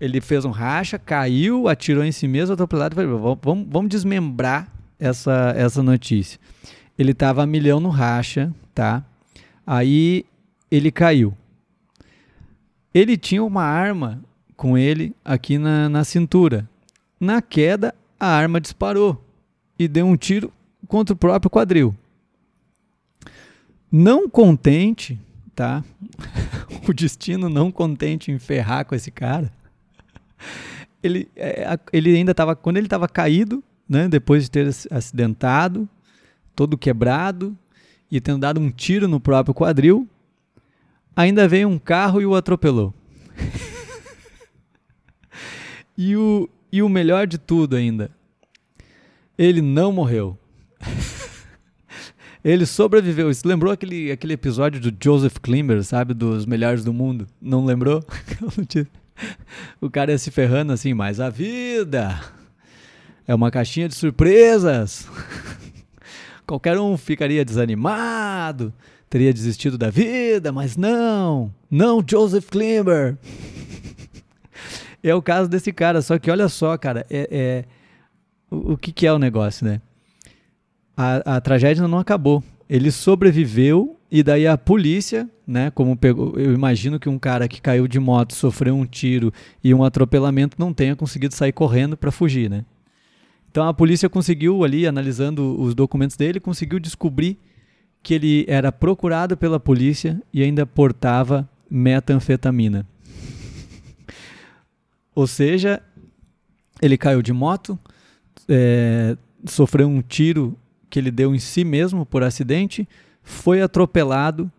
[0.00, 2.94] Ele fez um racha, caiu, atirou em si mesmo, atropelado.
[2.94, 6.38] Vamos, vamos desmembrar essa, essa notícia.
[6.96, 9.04] Ele estava a milhão no racha, tá?
[9.66, 10.24] Aí
[10.70, 11.34] ele caiu.
[12.94, 14.22] ele tinha uma arma
[14.56, 16.70] com ele aqui na, na cintura.
[17.18, 19.20] Na queda, a arma disparou
[19.76, 20.52] e deu um tiro
[20.86, 21.92] contra o próprio quadril.
[23.90, 25.18] Não contente,
[25.58, 25.82] tá?
[26.88, 29.52] o destino não contente em ferrar com esse cara.
[31.02, 35.88] Ele, é, ele ainda estava, quando ele estava caído, né, depois de ter acidentado,
[36.54, 37.58] todo quebrado
[38.08, 40.08] e tendo dado um tiro no próprio quadril,
[41.16, 42.94] ainda veio um carro e o atropelou.
[45.98, 48.12] e, o, e o melhor de tudo ainda,
[49.36, 50.38] ele não morreu.
[52.44, 53.32] ele sobreviveu.
[53.32, 56.14] Você lembrou aquele, aquele episódio do Joseph Klimber, sabe?
[56.14, 57.26] Dos melhores do mundo?
[57.40, 58.04] Não lembrou?
[59.80, 62.20] o cara ia se ferrando assim, mas a vida
[63.26, 65.08] é uma caixinha de surpresas.
[66.46, 68.72] Qualquer um ficaria desanimado,
[69.10, 73.18] teria desistido da vida, mas não, não Joseph Klimber.
[75.02, 77.64] é o caso desse cara, só que olha só, cara, é, é
[78.50, 79.82] o, o que, que é o negócio, né?
[81.00, 82.42] A, a tragédia não acabou.
[82.68, 87.62] Ele sobreviveu e daí a polícia, né, como pegou, eu imagino que um cara que
[87.62, 89.32] caiu de moto, sofreu um tiro
[89.62, 92.64] e um atropelamento não tenha conseguido sair correndo para fugir, né?
[93.48, 97.38] Então a polícia conseguiu ali, analisando os documentos dele, conseguiu descobrir
[98.02, 102.84] que ele era procurado pela polícia e ainda portava metanfetamina.
[105.14, 105.80] Ou seja,
[106.82, 107.78] ele caiu de moto,
[108.48, 112.88] é, sofreu um tiro que ele deu em si mesmo por acidente,
[113.22, 114.50] foi atropelado,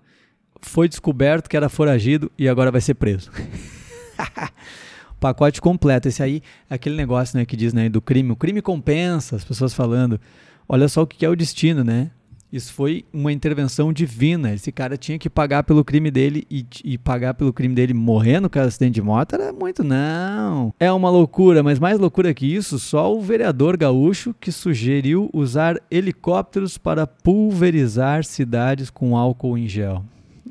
[0.61, 3.31] foi descoberto que era foragido e agora vai ser preso.
[5.19, 6.07] Pacote completo.
[6.07, 8.31] Esse aí é aquele negócio né, que diz né, do crime.
[8.31, 10.19] O crime compensa, as pessoas falando.
[10.67, 12.11] Olha só o que é o destino, né?
[12.51, 14.53] Isso foi uma intervenção divina.
[14.53, 18.49] Esse cara tinha que pagar pelo crime dele e, e pagar pelo crime dele morrendo
[18.49, 20.73] com acidente de moto era muito, não.
[20.79, 25.79] É uma loucura, mas mais loucura que isso, só o vereador gaúcho que sugeriu usar
[25.91, 30.03] helicópteros para pulverizar cidades com álcool em gel.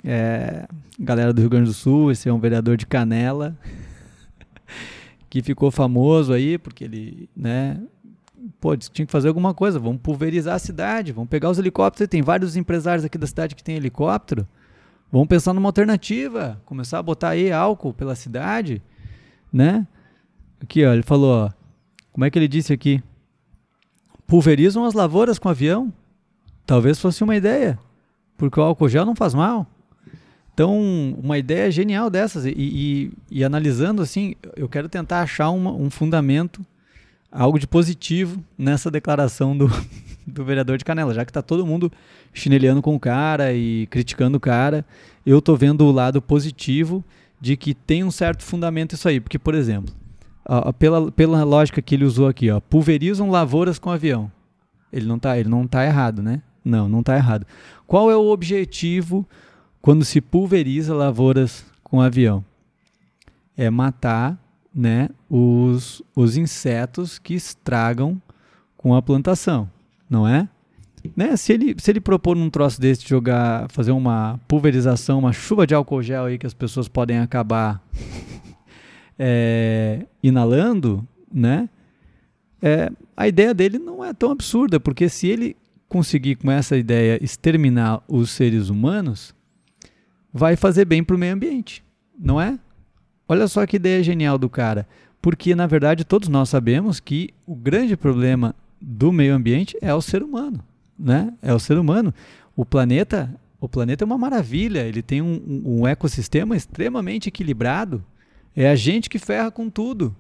[0.05, 3.59] É, galera do Rio Grande do Sul, esse é um vereador de Canela
[5.29, 7.81] que ficou famoso aí porque ele, né,
[8.61, 12.23] pô, tinha que fazer alguma coisa, vamos pulverizar a cidade, vamos pegar os helicópteros, tem
[12.23, 14.47] vários empresários aqui da cidade que tem helicóptero,
[15.11, 18.83] vamos pensar numa alternativa, começar a botar aí álcool pela cidade,
[19.53, 19.87] né?
[20.61, 21.51] Aqui, ó, ele falou, ó,
[22.13, 23.03] como é que ele disse aqui?
[24.27, 25.93] Pulverizam as lavouras com avião?
[26.67, 27.79] Talvez fosse uma ideia,
[28.37, 29.67] porque o álcool gel não faz mal.
[30.53, 30.77] Então,
[31.23, 35.89] uma ideia genial dessas, e, e, e analisando assim, eu quero tentar achar uma, um
[35.89, 36.61] fundamento
[37.31, 39.71] algo de positivo nessa declaração do,
[40.27, 41.93] do vereador de Canela, já que está todo mundo
[42.33, 44.85] chinelhando com o cara e criticando o cara,
[45.25, 47.05] eu estou vendo o lado positivo
[47.41, 49.95] de que tem um certo fundamento isso aí, porque, por exemplo,
[50.45, 54.31] ó, pela, pela lógica que ele usou aqui, ó, pulverizam lavouras com avião.
[54.93, 56.43] Ele não está ele não tá errado, né?
[56.65, 57.47] Não, não está errado.
[57.87, 59.27] Qual é o objetivo
[59.81, 62.45] quando se pulveriza lavouras com avião?
[63.57, 64.39] É matar
[64.79, 68.23] né, os, os insetos que estragam
[68.77, 69.69] com a plantação,
[70.09, 70.49] não é?
[71.17, 71.37] Né?
[71.37, 75.67] Se ele, se ele propor num troço desse de jogar, fazer uma pulverização, uma chuva
[75.67, 77.83] de álcool gel aí que as pessoas podem acabar
[79.19, 81.69] é, inalando, né?
[82.63, 85.57] É, a ideia dele não é tão absurda, porque se ele
[85.89, 89.35] conseguir com essa ideia exterminar os seres humanos,
[90.33, 91.83] vai fazer bem para o meio ambiente,
[92.17, 92.61] não é?
[93.29, 94.89] Olha só que ideia genial do cara.
[95.21, 100.01] Porque, na verdade, todos nós sabemos que o grande problema do meio ambiente é o
[100.01, 100.65] ser humano.
[100.99, 101.33] Né?
[101.43, 102.15] É o ser humano.
[102.57, 108.03] O planeta, o planeta é uma maravilha, ele tem um, um ecossistema extremamente equilibrado.
[108.57, 110.15] É a gente que ferra com tudo.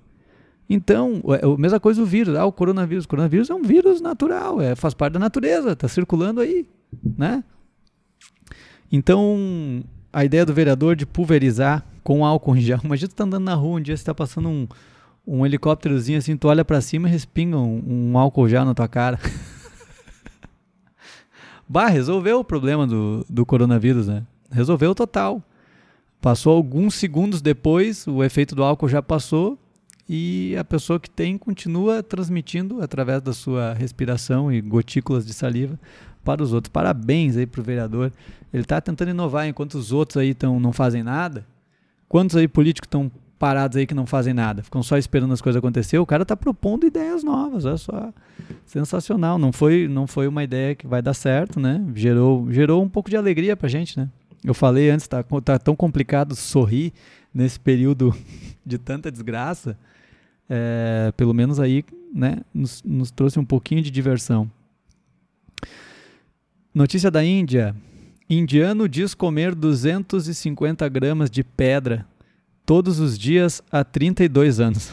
[0.68, 2.36] Então, é a mesma coisa o vírus.
[2.36, 3.04] Ah, o coronavírus.
[3.04, 6.66] O coronavírus é um vírus natural, é, faz parte da natureza, está circulando aí.
[7.16, 7.42] Né?
[8.92, 12.80] Então, a ideia do vereador de pulverizar com álcool em gel.
[12.82, 14.66] Imagina tu tá andando na rua um dia, você tá passando um,
[15.26, 18.88] um helicópterozinho assim, tu olha para cima e respinga um, um álcool gel na tua
[18.88, 19.20] cara.
[21.68, 24.22] bah, resolveu o problema do, do coronavírus, né?
[24.50, 25.42] Resolveu total.
[26.18, 29.58] Passou alguns segundos depois, o efeito do álcool já passou
[30.08, 35.78] e a pessoa que tem continua transmitindo através da sua respiração e gotículas de saliva
[36.24, 36.72] para os outros.
[36.72, 38.10] Parabéns aí pro vereador.
[38.50, 41.44] Ele está tentando inovar enquanto os outros aí tão, não fazem nada.
[42.08, 44.62] Quantos aí políticos estão parados aí que não fazem nada?
[44.62, 45.98] Ficam só esperando as coisas acontecer.
[45.98, 48.12] O cara está propondo ideias novas, olha só.
[48.64, 49.38] Sensacional.
[49.38, 51.84] Não foi, não foi uma ideia que vai dar certo, né?
[51.94, 54.08] Gerou, gerou um pouco de alegria pra gente, né?
[54.44, 56.92] Eu falei antes, tá, tá tão complicado sorrir
[57.34, 58.14] nesse período
[58.64, 59.76] de tanta desgraça.
[60.48, 64.50] É, pelo menos aí, né, nos, nos trouxe um pouquinho de diversão.
[66.74, 67.74] Notícia da Índia.
[68.30, 72.06] Indiano diz comer 250 gramas de pedra
[72.66, 74.92] todos os dias há 32 anos.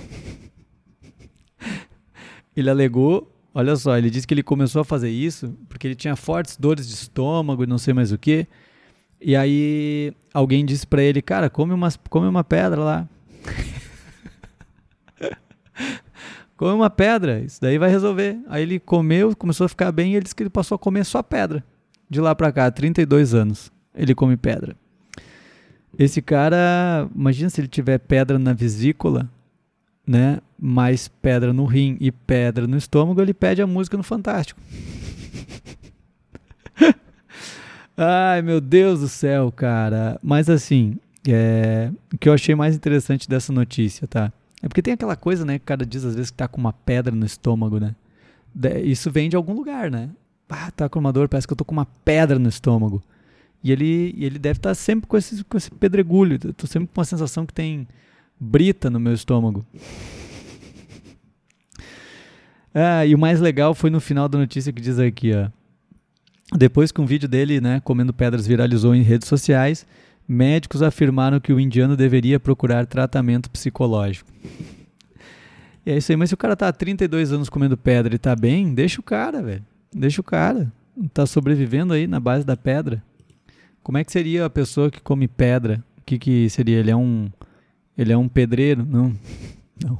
[2.55, 6.15] ele alegou, olha só, ele disse que ele começou a fazer isso porque ele tinha
[6.15, 8.47] fortes dores de estômago e não sei mais o que.
[9.19, 13.09] E aí alguém disse para ele, cara, come uma, come uma pedra lá.
[16.55, 18.37] come uma pedra, isso daí vai resolver.
[18.47, 21.03] Aí ele comeu, começou a ficar bem e ele disse que ele passou a comer
[21.03, 21.61] só pedra.
[22.09, 24.75] De lá para cá, 32 anos, ele come pedra.
[25.97, 29.29] Esse cara, imagina se ele tiver pedra na vesícula,
[30.05, 30.39] né?
[30.59, 34.59] Mais pedra no rim e pedra no estômago, ele pede a música no Fantástico.
[37.97, 40.19] Ai, meu Deus do céu, cara.
[40.21, 41.89] Mas assim, é...
[42.13, 44.31] o que eu achei mais interessante dessa notícia, tá?
[44.61, 46.59] É porque tem aquela coisa, né, que o cara diz às vezes que tá com
[46.59, 47.95] uma pedra no estômago, né?
[48.83, 50.09] Isso vem de algum lugar, né?
[50.49, 53.01] Ah, tá com uma dor, parece que eu tô com uma pedra no estômago.
[53.63, 56.39] E ele, ele deve estar tá sempre com esse, com esse pedregulho.
[56.43, 57.87] Eu tô sempre com uma sensação que tem
[58.39, 59.65] brita no meu estômago.
[62.77, 65.47] Ah, e o mais legal foi no final da notícia que diz aqui, ó.
[66.57, 69.87] Depois que um vídeo dele, né, comendo pedras viralizou em redes sociais,
[70.27, 74.29] médicos afirmaram que o indiano deveria procurar tratamento psicológico.
[75.85, 78.17] E é isso aí, mas se o cara tá há 32 anos comendo pedra e
[78.17, 79.63] tá bem, deixa o cara, velho.
[79.93, 80.71] Deixa o cara.
[81.13, 83.03] Tá sobrevivendo aí na base da pedra.
[83.83, 85.83] Como é que seria a pessoa que come pedra?
[85.97, 86.79] O que, que seria?
[86.79, 87.29] Ele é um.
[87.97, 88.85] Ele é um pedreiro?
[88.85, 89.15] Não.
[89.83, 89.99] Não.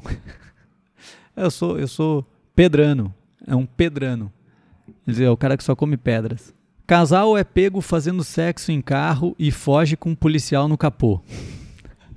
[1.36, 3.13] Eu sou, eu sou pedrano.
[3.45, 4.32] É um pedrano.
[5.08, 6.54] É o cara que só come pedras.
[6.88, 11.19] Casal é pego fazendo sexo em carro e foge com um policial no capô.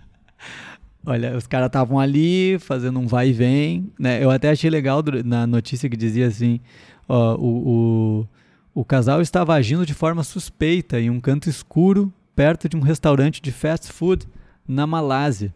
[1.05, 3.91] Olha, os caras estavam ali fazendo um vai e vem.
[3.99, 4.23] Né?
[4.23, 6.61] Eu até achei legal na notícia que dizia assim:
[7.09, 8.27] o,
[8.75, 12.81] o, o casal estava agindo de forma suspeita em um canto escuro perto de um
[12.81, 14.29] restaurante de fast food
[14.67, 15.53] na Malásia.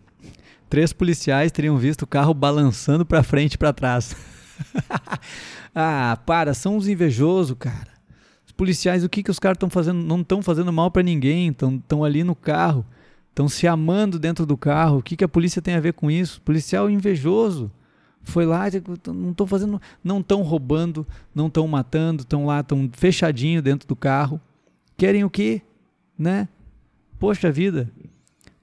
[0.69, 4.17] Três policiais teriam visto o carro balançando para frente e para trás.
[5.75, 7.93] ah, para, são uns invejosos, cara.
[8.47, 10.03] Os policiais, o que, que os caras estão fazendo?
[10.03, 12.85] Não estão fazendo mal para ninguém, estão ali no carro,
[13.29, 14.99] estão se amando dentro do carro.
[14.99, 16.41] O que, que a polícia tem a ver com isso?
[16.41, 17.71] Policial invejoso.
[18.22, 18.64] Foi lá,
[19.06, 23.96] não estão fazendo, não estão roubando, não estão matando, estão lá, estão fechadinho dentro do
[23.96, 24.40] carro.
[24.96, 25.62] Querem o quê?
[26.18, 26.48] Né?
[27.18, 27.90] Poxa vida.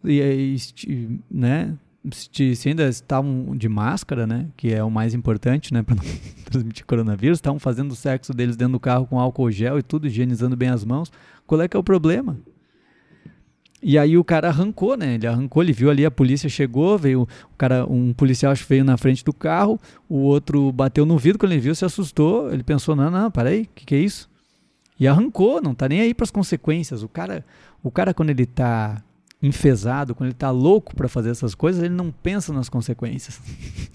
[0.04, 0.56] E,
[0.88, 1.78] e né?
[2.12, 6.04] se, se ainda estavam de máscara, né, que é o mais importante, né, para não
[6.46, 10.08] transmitir coronavírus, estavam fazendo o sexo deles dentro do carro com álcool gel e tudo,
[10.08, 11.12] higienizando bem as mãos.
[11.46, 12.38] Qual é que é o problema?
[13.82, 15.16] E aí o cara arrancou, né?
[15.16, 18.98] Ele arrancou, ele viu ali a polícia chegou, veio o cara, um policial veio na
[18.98, 22.96] frente do carro, o outro bateu no vidro quando ele viu, se assustou, ele pensou:
[22.96, 24.30] "Não, não, peraí, o que que é isso?"
[25.00, 27.04] E arrancou, não tá nem aí para as consequências.
[27.04, 27.46] O cara,
[27.82, 29.02] o cara quando ele tá
[29.42, 33.40] enfesado, quando ele está louco para fazer essas coisas, ele não pensa nas consequências.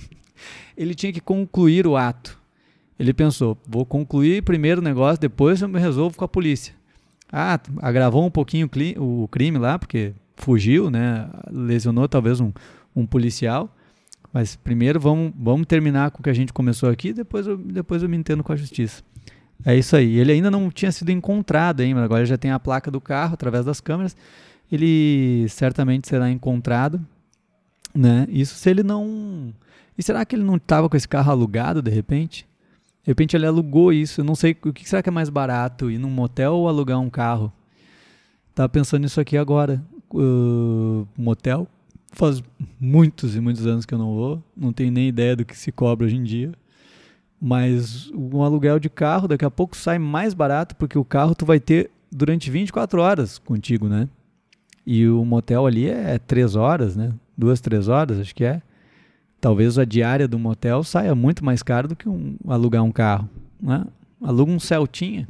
[0.75, 2.41] ele tinha que concluir o ato.
[2.99, 6.75] Ele pensou: vou concluir primeiro o negócio, depois eu me resolvo com a polícia.
[7.37, 11.29] Ah, agravou um pouquinho o crime lá, porque fugiu, né?
[11.51, 12.53] lesionou talvez um,
[12.95, 13.75] um policial.
[14.33, 18.03] Mas primeiro vamos, vamos terminar com o que a gente começou aqui, depois eu, depois
[18.03, 19.03] eu me entendo com a justiça.
[19.65, 20.19] É isso aí.
[20.19, 23.65] Ele ainda não tinha sido encontrado ainda, agora já tem a placa do carro através
[23.65, 24.17] das câmeras
[24.71, 27.05] ele certamente será encontrado,
[27.95, 28.27] né?
[28.29, 29.53] Isso se ele não...
[29.97, 32.47] E será que ele não estava com esse carro alugado de repente?
[33.05, 35.91] De repente ele alugou isso, eu não sei, o que será que é mais barato,
[35.91, 37.53] ir num motel ou alugar um carro?
[38.55, 39.85] Tava pensando nisso aqui agora.
[40.11, 41.69] Uh, motel,
[42.13, 42.43] faz
[42.81, 45.71] muitos e muitos anos que eu não vou, não tenho nem ideia do que se
[45.71, 46.53] cobra hoje em dia.
[47.39, 51.45] Mas um aluguel de carro daqui a pouco sai mais barato porque o carro tu
[51.45, 54.09] vai ter durante 24 horas contigo, né?
[54.87, 57.13] E o motel ali é três horas, né?
[57.37, 58.63] Duas, três horas, acho que é.
[59.45, 63.29] Talvez a diária do motel saia muito mais caro do que um, alugar um carro.
[63.61, 63.85] Né?
[64.23, 65.29] Aluga um Celtinha.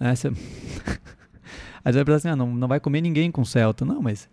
[0.00, 0.14] Né?
[0.14, 0.28] Você...
[1.84, 3.84] Aí você vai pensar assim, ah, não, não vai comer ninguém com Celta.
[3.84, 4.26] Não, mas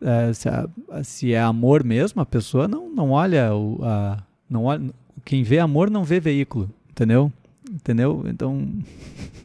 [0.00, 0.68] é, se, a,
[1.04, 3.78] se, é amor mesmo, a pessoa não, não olha o.
[3.84, 4.90] A, não olha,
[5.24, 7.32] quem vê amor não vê veículo, entendeu?
[7.70, 8.24] Entendeu?
[8.26, 8.68] Então,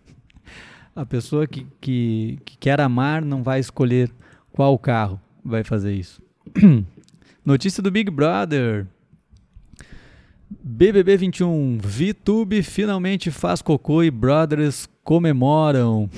[0.96, 4.10] a pessoa que, que, que quer amar não vai escolher
[4.52, 6.20] qual carro vai fazer isso?
[7.46, 8.88] Notícia do Big Brother.
[10.62, 11.78] BBB 21.
[11.82, 16.10] VTube finalmente faz cocô e brothers comemoram.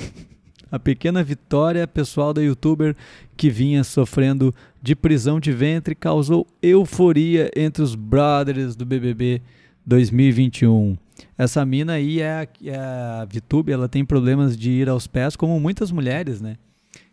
[0.71, 2.95] A pequena vitória pessoal da youtuber
[3.37, 9.41] que vinha sofrendo de prisão de ventre causou euforia entre os brothers do BBB
[9.85, 10.97] 2021.
[11.37, 15.35] Essa mina aí é a, é a VTube, ela tem problemas de ir aos pés,
[15.35, 16.57] como muitas mulheres, né?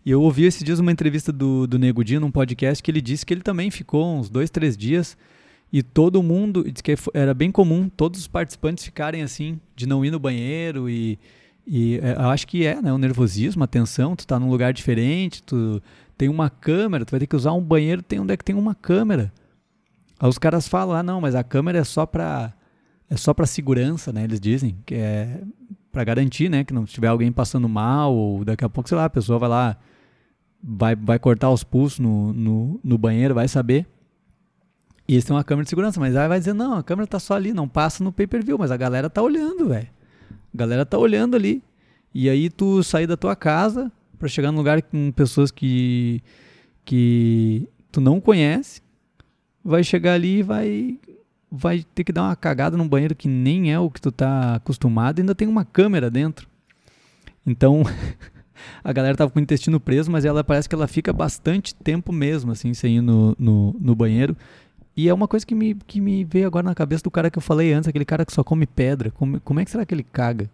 [0.04, 3.00] E eu ouvi esses dias uma entrevista do, do Nego Di num podcast que ele
[3.00, 5.16] disse que ele também ficou uns dois, três dias
[5.72, 10.10] e todo mundo, que era bem comum todos os participantes ficarem assim, de não ir
[10.10, 11.18] no banheiro e,
[11.66, 14.72] e é, eu acho que é, né, o nervosismo, a tensão, tu tá num lugar
[14.72, 15.82] diferente, tu
[16.18, 18.54] tem uma câmera, tu vai ter que usar um banheiro, tem onde é que tem
[18.54, 19.32] uma câmera.
[20.20, 22.52] Aí os caras falam, ah não, mas a câmera é só para
[23.08, 24.24] é só para segurança, né?
[24.24, 25.42] Eles dizem que é
[25.90, 29.04] para garantir, né, que não tiver alguém passando mal ou daqui a pouco, sei lá,
[29.04, 29.76] a pessoa vai lá
[30.62, 33.86] vai, vai cortar os pulsos no, no, no banheiro, vai saber.
[35.06, 37.18] E eles têm uma câmera de segurança, mas aí vai dizer, não, a câmera tá
[37.18, 39.88] só ali, não passa no pay-per-view, mas a galera tá olhando, velho.
[40.30, 41.62] A galera tá olhando ali.
[42.14, 46.22] E aí tu sair da tua casa para chegar num lugar com pessoas que
[46.84, 48.82] que tu não conhece,
[49.64, 50.98] vai chegar ali e vai
[51.50, 54.54] vai ter que dar uma cagada num banheiro que nem é o que tu tá
[54.54, 56.48] acostumado, ainda tem uma câmera dentro.
[57.46, 57.82] Então,
[58.82, 62.10] a galera tava com o intestino preso, mas ela parece que ela fica bastante tempo
[62.10, 64.34] mesmo, assim, sem ir no, no, no banheiro.
[64.96, 67.38] E é uma coisa que me, que me veio agora na cabeça do cara que
[67.38, 69.10] eu falei antes, aquele cara que só come pedra.
[69.10, 70.50] Como, como é que será que ele caga?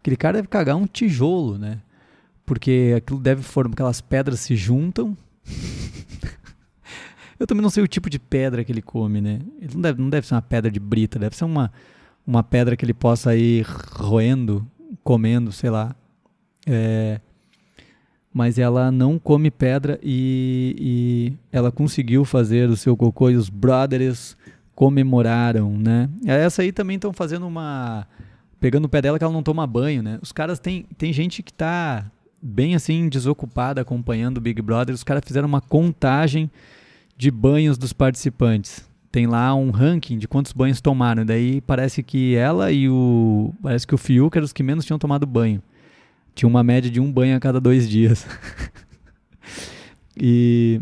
[0.00, 1.80] Aquele cara deve cagar um tijolo, né?
[2.44, 5.16] Porque aquilo deve formar, aquelas pedras se juntam.
[7.38, 9.40] eu também não sei o tipo de pedra que ele come, né?
[9.60, 11.72] Ele não deve, não deve ser uma pedra de brita, deve ser uma,
[12.26, 14.66] uma pedra que ele possa ir roendo,
[15.02, 15.94] comendo, sei lá.
[16.66, 17.20] É,
[18.34, 23.48] mas ela não come pedra e, e, ela conseguiu fazer o seu cocô e os
[23.48, 24.36] brothers
[24.74, 26.10] comemoraram, né?
[26.26, 28.08] Essa aí também estão fazendo uma
[28.58, 30.18] pegando o pé dela que ela não toma banho, né?
[30.20, 32.04] Os caras tem tem gente que tá
[32.42, 34.92] bem assim desocupada acompanhando o Big Brother.
[34.92, 36.50] Os caras fizeram uma contagem
[37.16, 38.84] de banhos dos participantes.
[39.12, 41.24] Tem lá um ranking de quantos banhos tomaram.
[41.24, 44.98] Daí parece que ela e o parece que o Fiuk eram os que menos tinham
[44.98, 45.62] tomado banho.
[46.34, 48.26] Tinha uma média de um banho a cada dois dias.
[50.16, 50.80] e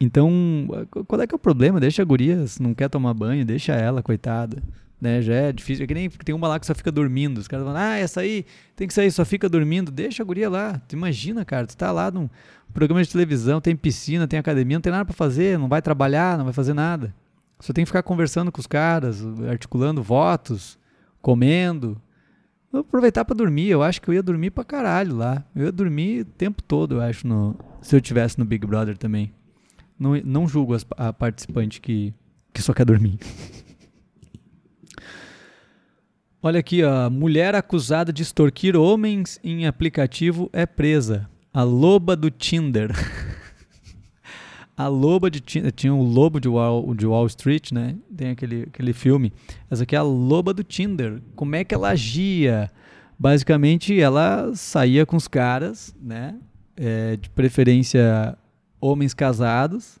[0.00, 0.66] então,
[1.06, 1.80] qual é que é o problema?
[1.80, 4.62] Deixa a guria, se não quer tomar banho, deixa ela, coitada.
[5.00, 5.20] Né?
[5.22, 5.84] Já é difícil.
[5.84, 7.38] É que nem tem uma lá que só fica dormindo.
[7.38, 8.44] Os caras falam, ah, essa aí
[8.74, 9.90] tem que sair, só fica dormindo.
[9.90, 10.80] Deixa a guria lá.
[10.88, 12.28] Tu imagina, cara, tu tá lá num
[12.72, 16.38] programa de televisão, tem piscina, tem academia, não tem nada para fazer, não vai trabalhar,
[16.38, 17.14] não vai fazer nada.
[17.60, 20.78] Só tem que ficar conversando com os caras, articulando votos,
[21.22, 22.00] comendo.
[22.74, 23.68] Vou aproveitar para dormir.
[23.68, 25.44] Eu acho que eu ia dormir pra caralho lá.
[25.54, 28.98] Eu ia dormir o tempo todo, eu acho, no, se eu tivesse no Big Brother
[28.98, 29.32] também.
[29.96, 32.12] Não, não julgo as, a participante que,
[32.52, 33.16] que só quer dormir.
[36.42, 41.30] Olha aqui, a mulher acusada de extorquir homens em aplicativo é presa.
[41.52, 42.90] A loba do Tinder.
[44.76, 45.72] a loba de Tinder.
[45.72, 47.96] Tinha o lobo de Wall, de Wall Street, né?
[48.16, 49.32] Tem aquele, aquele filme.
[49.70, 51.20] Essa aqui é a loba do Tinder.
[51.34, 52.70] Como é que ela agia?
[53.18, 56.36] Basicamente, ela saía com os caras, né?
[56.76, 58.36] É, de preferência
[58.80, 59.98] homens casados.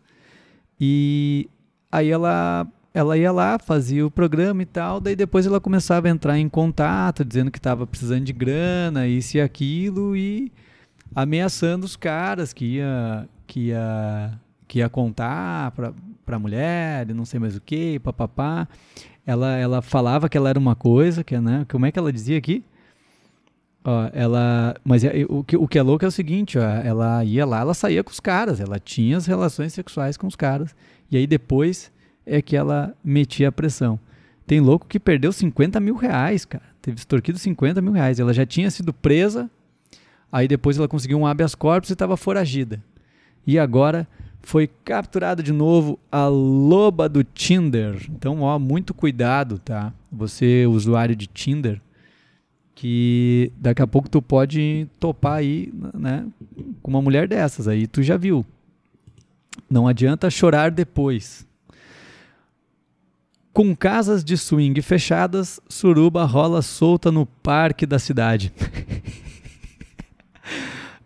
[0.80, 1.48] E
[1.90, 6.10] aí ela ela ia lá, fazia o programa e tal, daí depois ela começava a
[6.10, 10.52] entrar em contato, dizendo que estava precisando de grana, isso e aquilo, e
[11.12, 14.38] ameaçando os caras que ia, que ia,
[14.74, 18.66] que ia contar para a mulher, não sei mais o que, papapá.
[19.24, 22.36] Ela, ela falava que ela era uma coisa, que, né, como é que ela dizia
[22.36, 22.64] aqui?
[23.84, 27.24] Ó, ela, mas é, o, que, o que é louco é o seguinte, ó, ela
[27.24, 30.74] ia lá, ela saía com os caras, ela tinha as relações sexuais com os caras,
[31.08, 31.92] e aí depois
[32.26, 33.96] é que ela metia a pressão.
[34.44, 36.64] Tem louco que perdeu 50 mil reais, cara.
[36.82, 38.18] Teve extorquido 50 mil reais.
[38.18, 39.48] Ela já tinha sido presa
[40.34, 42.82] Aí depois ela conseguiu um habeas corpus e estava foragida.
[43.46, 44.04] E agora
[44.44, 48.06] foi capturada de novo a loba do Tinder.
[48.10, 49.92] Então, ó, muito cuidado, tá?
[50.12, 51.80] Você, usuário de Tinder,
[52.74, 56.26] que daqui a pouco tu pode topar aí, né,
[56.82, 58.44] com uma mulher dessas aí, tu já viu.
[59.70, 61.46] Não adianta chorar depois.
[63.52, 68.52] Com casas de swing fechadas, suruba rola solta no parque da cidade.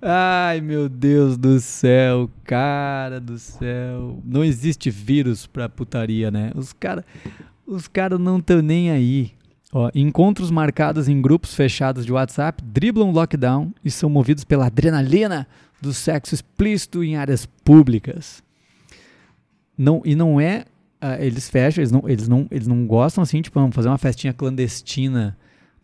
[0.00, 4.22] Ai, meu Deus do céu, cara do céu.
[4.24, 6.52] Não existe vírus pra putaria, né?
[6.54, 7.04] Os caras
[7.66, 9.32] os cara não estão nem aí.
[9.72, 15.46] Ó, encontros marcados em grupos fechados de WhatsApp driblam lockdown e são movidos pela adrenalina
[15.80, 18.42] do sexo explícito em áreas públicas.
[19.76, 20.64] Não, e não é.
[21.00, 23.98] Uh, eles fecham, eles não, eles, não, eles não gostam assim, tipo, vamos fazer uma
[23.98, 25.36] festinha clandestina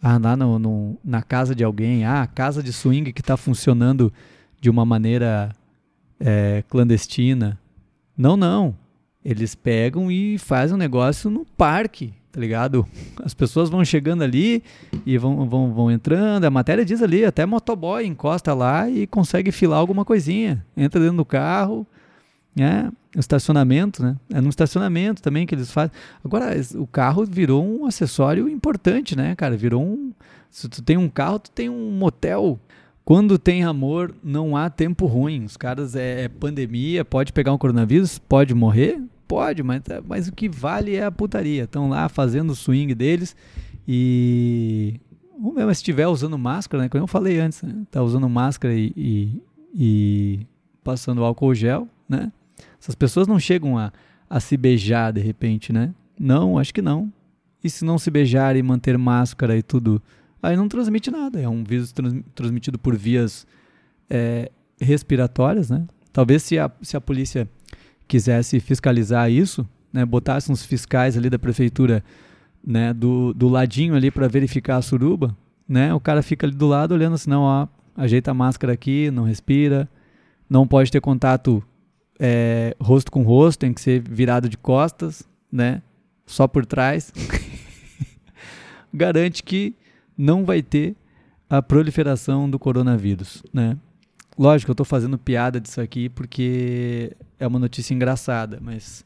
[0.02, 3.36] ah, lá no, no, na casa de alguém, ah, a casa de swing que está
[3.36, 4.12] funcionando
[4.60, 5.54] de uma maneira
[6.20, 7.58] é, clandestina.
[8.16, 8.76] Não, não.
[9.24, 12.86] Eles pegam e fazem um negócio no parque, tá ligado?
[13.24, 14.62] As pessoas vão chegando ali
[15.06, 16.44] e vão, vão, vão entrando.
[16.44, 20.64] A matéria diz ali, até motoboy encosta lá e consegue filar alguma coisinha.
[20.76, 21.86] Entra dentro do carro,
[22.54, 22.90] né?
[23.16, 24.16] estacionamento, né?
[24.32, 25.92] É no estacionamento também que eles fazem.
[26.24, 29.56] Agora, o carro virou um acessório importante, né, cara?
[29.56, 30.12] Virou um.
[30.50, 32.58] Se tu tem um carro, tu tem um motel.
[33.04, 35.44] Quando tem amor, não há tempo ruim.
[35.44, 40.32] Os caras é, é pandemia, pode pegar um coronavírus, pode morrer, pode, mas, mas o
[40.32, 41.64] que vale é a putaria.
[41.64, 43.36] Estão lá fazendo o swing deles
[43.86, 45.00] e.
[45.36, 46.88] Vamos ver, se estiver usando máscara, né?
[46.88, 47.74] Como eu falei antes, né?
[47.90, 49.42] Tá usando máscara e, e,
[49.74, 50.46] e
[50.82, 52.32] passando álcool gel, né?
[52.84, 53.90] Essas pessoas não chegam a,
[54.28, 55.94] a se beijar de repente, né?
[56.20, 57.10] Não, acho que não.
[57.62, 60.02] E se não se beijar e manter máscara e tudo,
[60.42, 61.40] aí não transmite nada.
[61.40, 63.46] É um vírus trans, transmitido por vias
[64.10, 65.86] é, respiratórias, né?
[66.12, 67.48] Talvez se a, se a polícia
[68.06, 72.04] quisesse fiscalizar isso, né, botasse uns fiscais ali da prefeitura,
[72.62, 75.34] né, do, do ladinho ali para verificar a suruba,
[75.66, 75.94] né?
[75.94, 77.66] O cara fica ali do lado olhando assim, não, ó,
[77.96, 79.88] ajeita a máscara aqui, não respira,
[80.50, 81.64] não pode ter contato
[82.26, 85.82] é, rosto com rosto, tem que ser virado de costas, né?
[86.24, 87.12] Só por trás.
[88.92, 89.74] Garante que
[90.16, 90.96] não vai ter
[91.50, 93.76] a proliferação do coronavírus, né?
[94.38, 99.04] Lógico, eu estou fazendo piada disso aqui porque é uma notícia engraçada, mas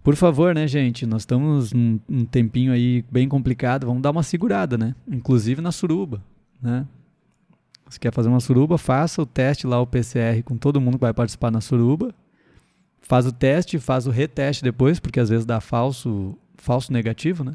[0.00, 1.04] por favor, né, gente?
[1.04, 4.94] Nós estamos num, num tempinho aí bem complicado, vamos dar uma segurada, né?
[5.08, 6.22] Inclusive na suruba,
[6.62, 6.86] né?
[7.88, 11.02] Você quer fazer uma suruba, faça o teste lá, o PCR, com todo mundo que
[11.02, 12.14] vai participar na suruba.
[13.00, 17.54] Faz o teste, faz o reteste depois, porque às vezes dá falso, falso negativo, né?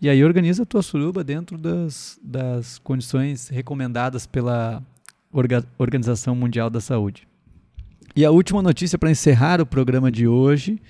[0.00, 4.82] E aí organiza a tua suruba dentro das, das condições recomendadas pela
[5.30, 7.28] Orga Organização Mundial da Saúde.
[8.16, 10.80] E a última notícia para encerrar o programa de hoje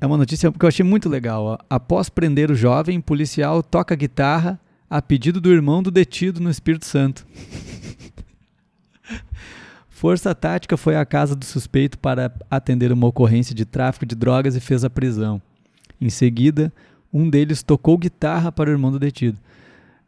[0.00, 1.44] é uma notícia que eu achei muito legal.
[1.44, 1.58] Ó.
[1.68, 4.58] Após prender o jovem, policial toca guitarra
[4.90, 7.24] a pedido do irmão do detido no Espírito Santo.
[9.88, 14.56] Força Tática foi à casa do suspeito para atender uma ocorrência de tráfico de drogas
[14.56, 15.40] e fez a prisão.
[16.00, 16.72] Em seguida,
[17.12, 19.38] um deles tocou guitarra para o irmão do detido.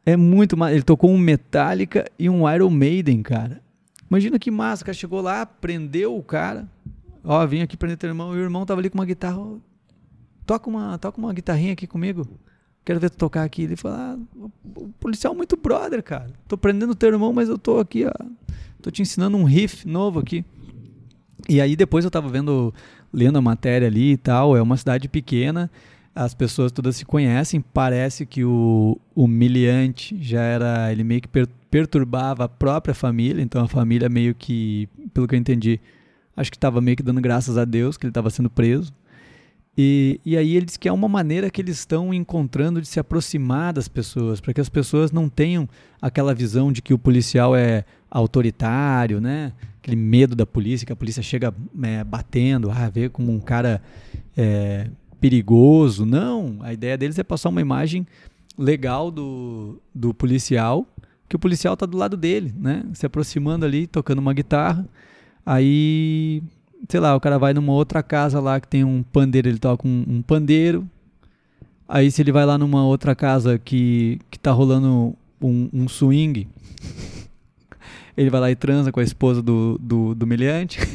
[0.04, 0.74] É muito mais.
[0.74, 3.62] Ele tocou um Metallica e um Iron Maiden, cara.
[4.10, 6.68] Imagina que massa, cara chegou lá, prendeu o cara.
[7.22, 8.34] Ó, vim aqui prender teu irmão.
[8.34, 9.38] E o irmão tava ali com uma guitarra.
[10.44, 12.26] Toca uma, toca uma guitarrinha aqui comigo
[12.84, 13.62] quero ver tu tocar aqui.
[13.62, 14.18] Ele falou, ah,
[14.76, 16.30] o policial é muito brother, cara.
[16.48, 18.12] Tô prendendo teu irmão, mas eu tô aqui, ó,
[18.80, 20.44] tô te ensinando um riff novo aqui.
[21.48, 22.72] E aí depois eu tava vendo,
[23.12, 25.70] lendo a matéria ali e tal, é uma cidade pequena,
[26.14, 31.48] as pessoas todas se conhecem, parece que o humilhante já era, ele meio que per
[31.70, 35.80] perturbava a própria família, então a família meio que, pelo que eu entendi,
[36.36, 38.92] acho que estava meio que dando graças a Deus que ele estava sendo preso.
[39.76, 43.00] E, e aí ele diz que é uma maneira que eles estão encontrando de se
[43.00, 45.68] aproximar das pessoas, para que as pessoas não tenham
[46.00, 49.52] aquela visão de que o policial é autoritário, né?
[49.78, 53.82] Aquele medo da polícia, que a polícia chega é, batendo, ah, vê como um cara
[54.36, 56.04] é, perigoso.
[56.04, 58.06] Não, a ideia deles é passar uma imagem
[58.58, 60.86] legal do, do policial,
[61.28, 62.84] que o policial está do lado dele, né?
[62.92, 64.86] Se aproximando ali, tocando uma guitarra.
[65.46, 66.42] Aí
[66.88, 69.86] sei lá, o cara vai numa outra casa lá que tem um pandeiro, ele toca
[69.86, 70.88] um, um pandeiro.
[71.88, 76.48] Aí se ele vai lá numa outra casa que, que tá rolando um, um swing,
[78.16, 80.80] ele vai lá e transa com a esposa do, do, do milhante.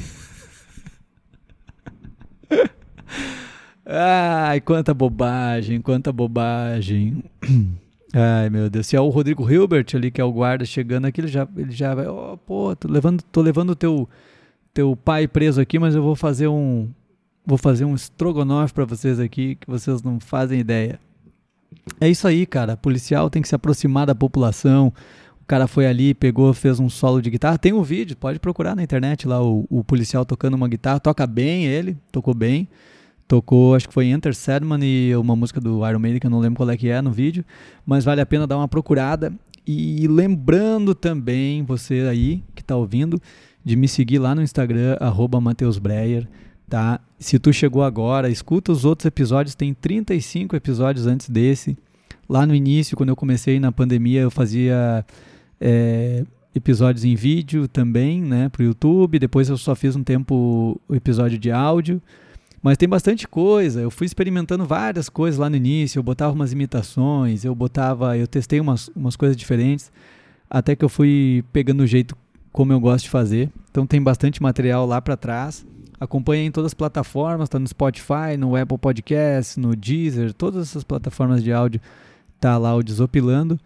[3.86, 7.24] Ai, quanta bobagem, quanta bobagem.
[8.14, 8.88] Ai, meu Deus.
[8.88, 11.72] Se é o Rodrigo Hilbert ali, que é o guarda, chegando aqui, ele já, ele
[11.72, 14.10] já vai, ó, oh, pô, tô levando, tô levando o teu
[14.78, 16.88] teu pai preso aqui, mas eu vou fazer um
[17.43, 20.99] vou fazer um estrogonofe para vocês aqui que vocês não fazem ideia.
[21.99, 22.73] É isso aí, cara.
[22.75, 24.93] O policial tem que se aproximar da população.
[25.41, 27.57] O cara foi ali, pegou, fez um solo de guitarra.
[27.57, 30.99] Tem um vídeo, pode procurar na internet lá o, o policial tocando uma guitarra.
[30.99, 32.67] Toca bem ele, tocou bem.
[33.28, 36.39] Tocou, acho que foi Enter Sandman e uma música do Iron Maiden, que eu não
[36.39, 37.43] lembro qual é que é no vídeo.
[37.84, 39.34] Mas vale a pena dar uma procurada.
[39.65, 43.19] E lembrando também, você aí que está ouvindo,
[43.68, 45.41] de me seguir lá no Instagram, arroba
[45.82, 46.26] Breyer,
[46.70, 47.01] tá?
[47.20, 51.78] Se tu chegou agora, escuta os outros episódios, tem 35 episódios antes desse.
[52.30, 55.05] Lá no início, quando eu comecei na pandemia, eu fazia
[55.59, 56.24] é,
[56.55, 59.20] episódios em vídeo também, né, pro YouTube.
[59.20, 62.01] Depois eu só fiz um tempo o episódio de áudio.
[62.63, 63.82] Mas tem bastante coisa.
[63.82, 65.99] Eu fui experimentando várias coisas lá no início.
[65.99, 69.91] Eu botava umas imitações, eu botava, eu testei umas, umas coisas diferentes,
[70.49, 72.15] até que eu fui pegando o jeito
[72.58, 73.51] como eu gosto de fazer.
[73.70, 75.64] Então tem bastante material lá para trás.
[75.99, 80.84] Acompanha em todas as plataformas, tá no Spotify, no Apple Podcasts, no Deezer, todas essas
[80.84, 81.80] plataformas de áudio
[82.39, 83.60] tá lá o Desopilando.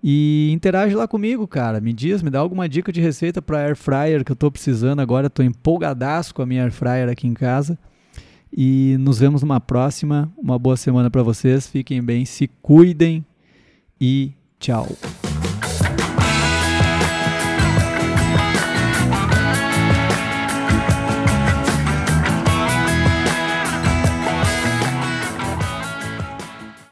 [0.00, 1.80] E interage lá comigo, cara.
[1.80, 5.00] Me diz, me dá alguma dica de receita para air fryer que eu tô precisando
[5.00, 5.28] agora.
[5.28, 7.76] Tô empolgadaço com a minha air fryer aqui em casa.
[8.56, 10.30] E nos vemos numa próxima.
[10.38, 11.66] Uma boa semana para vocês.
[11.66, 13.26] Fiquem bem, se cuidem
[14.00, 14.30] e
[14.60, 14.86] tchau.